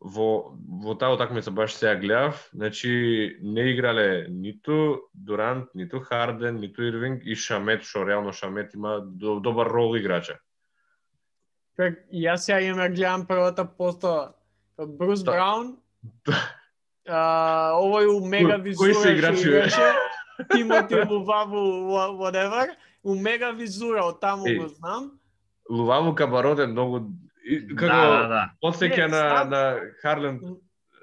[0.01, 6.83] во во таа утакмица баш сега гледав, значи не играле ниту Дурант, ниту Харден, ниту
[6.83, 10.39] Ирвинг и Шамет, што реално Шамет има до, добар рол играча.
[11.77, 14.33] Човек, јас сега имам да гледам првата постава.
[14.79, 15.33] Брус Да.
[15.33, 15.77] Браун,
[17.09, 19.95] а, овој у мега Кој- кој визура се играше,
[20.55, 22.69] Тимоти Луваву, wha- whatever,
[23.03, 25.19] у мега визура, од таму го знам.
[25.71, 27.11] Луваву Кабарот е многу
[27.49, 28.43] Да, како да, да.
[28.63, 29.51] подсеќа Не, на знам.
[29.51, 30.41] на Харлен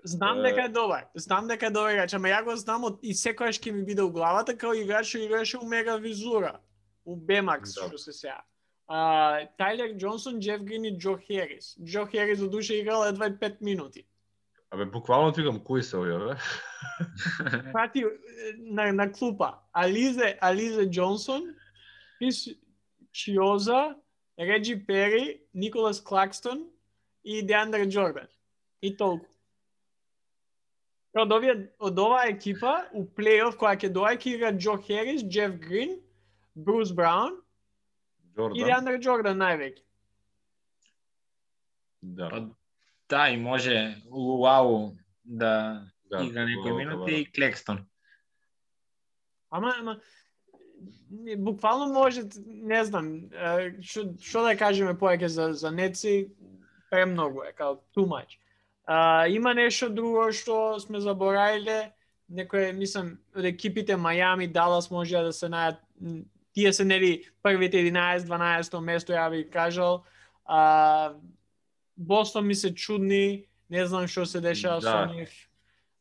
[0.08, 1.06] Знам дека е добар.
[1.16, 4.04] Знам дека е добар играч, ама ја го знам од и секогаш ќе ми биде
[4.06, 6.60] у главата како играч што играше у мега визура.
[7.06, 7.88] У Бемакс, Да.
[7.88, 8.42] што се сеа.
[8.88, 11.74] А, Тайлер Џонсон, Джеф Грин и Џо Херис.
[11.82, 14.06] Џо Херис за душа играл едва и 5 минути.
[14.72, 16.36] Абе буквално ти викам кои се овие, бе?
[17.74, 18.06] Прати
[18.58, 19.54] на, на клупа.
[19.74, 21.42] Ализе, Ализе Џонсон,
[22.20, 22.48] Крис
[23.12, 23.96] Чиоза,
[24.40, 26.68] Реджи Пери, Николас Клакстон
[27.24, 28.28] и Деандре Джордан.
[28.82, 29.26] И толку.
[31.16, 35.56] Од, овие, од оваа екипа, у плейоф која ќе доаѓа ќе игра Џо Херис, Джеф
[35.64, 35.96] Грин,
[36.56, 38.66] Брус Браун и Джордан.
[38.66, 39.82] Деандре Джордан највеќе.
[42.02, 42.30] Да.
[42.30, 42.42] Па,
[43.10, 47.10] Да, и може Луау да, да, игра некои минути Кабарот.
[47.10, 47.86] и Клекстон.
[49.50, 50.00] Ама, ама,
[51.38, 53.30] буквално може, не знам,
[53.82, 56.30] што што да кажеме повеќе за за Неци,
[56.90, 58.38] премногу е, као too much.
[58.86, 61.92] А, има нешто друго што сме заборавиле,
[62.30, 65.82] некој, мислам, од екипите Мајами, Далас може да се најат,
[66.54, 70.04] тие се нели првите 11-12 место, ја би кажал.
[70.46, 71.14] А,
[71.98, 74.92] Бостон ми се чудни, не знам што се дешава Да.
[74.92, 75.30] со нив.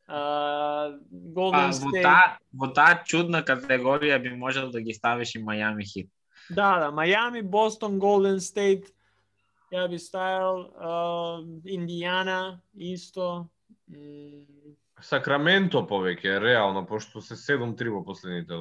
[0.06, 2.02] А, Па, Golden во State.
[2.02, 6.10] таа во таа чудна категорија би можел да ги ставиш и Мајами Хит.
[6.50, 8.92] Да, да, Мајами, Бостон, Голден Стейт,
[9.72, 13.48] ја би ставил, uh, Индијана, исто.
[15.00, 18.54] Сакраменто повеќе, реално, пошто се 7-3 во последните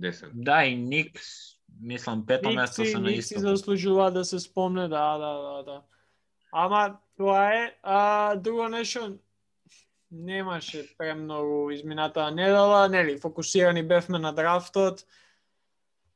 [0.00, 0.30] 10.
[0.32, 3.40] Да, и Никс, мислам, пето место Никси, се на Никси исто.
[3.40, 5.82] заслужува да се спомне, да, да, да, да.
[6.52, 9.18] Ама тоа е, а друго нешто
[10.12, 15.04] немаше премногу измината недела, нели, фокусирани бевме на драфтот.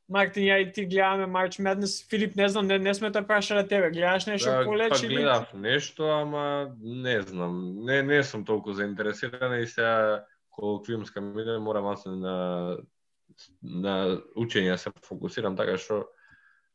[0.08, 2.08] Мартин, ја и ти гледаме Марч Madness.
[2.10, 3.90] Филип, не знам, не, не сме те прашале тебе.
[3.90, 7.84] Гледаш нешто Да, полеч па гледав нешто, ама не знам.
[7.84, 12.78] Не не сум толку заинтересиран и сега колоквиумска ми иде, морам аз на
[13.62, 16.06] на учење се фокусирам така што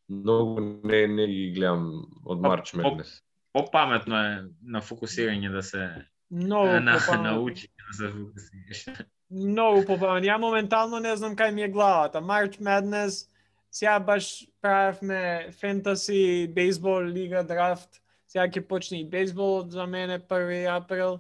[0.10, 3.24] многу не не ги гледам од Па, Марч по- Меднес.
[3.54, 5.88] Попаметно е на фокусирање да се
[6.32, 7.24] Многу на, попаметно.
[7.24, 9.08] на учење да се фокусираш.
[9.32, 10.28] Многу попаметно.
[10.30, 12.22] Ја моментално не знам кај ми е главата.
[12.22, 13.28] March Madness,
[13.72, 18.02] сега баш правевме фентаси, бейсбол, лига, драфт.
[18.28, 21.20] Сега ќе почне и бейсбол за мене 1 април.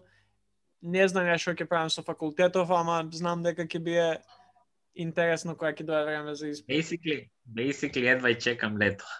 [0.81, 4.07] Не знам ја што ќе правам со факултетов, ама знам дека ќе биде
[4.95, 6.71] интересно кога ќе дое време за испит.
[6.71, 9.05] Basically, basically едва и чекам лето.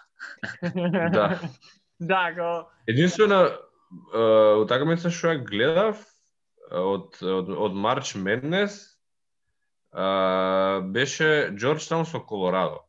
[1.12, 1.40] Да.
[2.00, 2.70] да, го...
[2.86, 3.71] Единствена е,
[4.62, 6.00] утакмица што ја гледав
[6.70, 8.78] од од од Марч Меднес
[10.94, 12.80] беше Джорджтаун со Колорадо.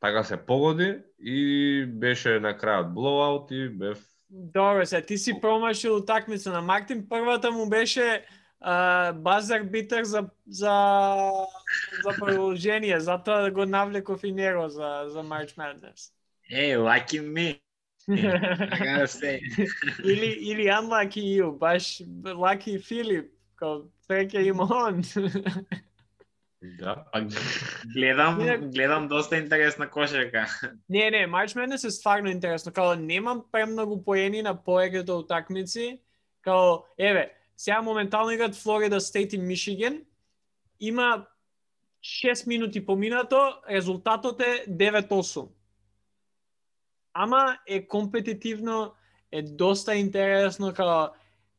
[0.00, 3.98] Така се погоди и беше на крајот блоуаут и бев
[4.30, 7.08] Добро, се, ти си промашил утакмица на Мартин.
[7.08, 8.24] Првата му беше
[8.60, 11.30] а, базар битер за, за,
[12.04, 16.12] за продолжение, затоа го навлеков и него за, за March Madness.
[16.50, 17.60] Hey, lucky me.
[18.08, 19.40] I gotta say.
[20.04, 25.02] или, или unlucky you, баш lucky Филип, као среќа има он.
[26.80, 27.04] да.
[27.12, 27.20] Па
[27.94, 28.38] гледам,
[28.70, 30.46] гледам доста интересна кошарка.
[30.88, 36.00] не, не, March Madness е стварно интересно, као немам премногу поени на повеќето утакмици,
[36.42, 40.02] као, еве, сега моментално играат Флорида Стейт и Мишиген,
[40.80, 41.26] има
[42.00, 43.36] 6 минути поминато,
[43.70, 45.48] резултатот е 9-8.
[47.20, 48.92] Ама е компетитивно,
[49.32, 51.08] е доста интересно, као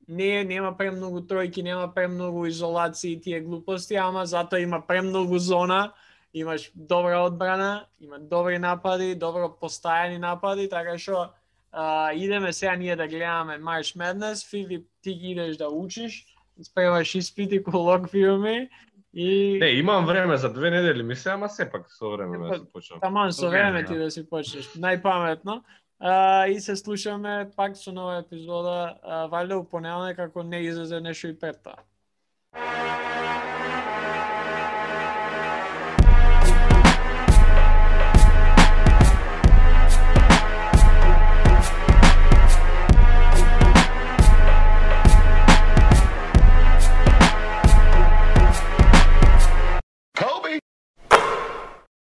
[0.08, 5.92] не нема премногу тројки, нема премногу изолации и тие глупости, ама затоа има премногу зона,
[6.34, 11.28] имаш добра одбрана, има добри напади, добро постојани напади, така што
[11.72, 16.26] а, идеме сега ние да гледаме March Madness, Филип, ти ги идеш да учиш,
[16.64, 18.70] спремаш испити, колоквиуми
[19.14, 19.58] и...
[19.60, 23.00] Не, имам време за две недели, ми се, ама сепак со време да се почнам.
[23.00, 24.12] Таман со време, ти да.
[24.12, 24.66] си почнеш.
[24.78, 25.62] Најпаметно.
[26.00, 31.02] А, и се слушаме пак со нова епизода, а, валјда у понеделник ако не излезе
[31.02, 33.49] нешто и пред тоа.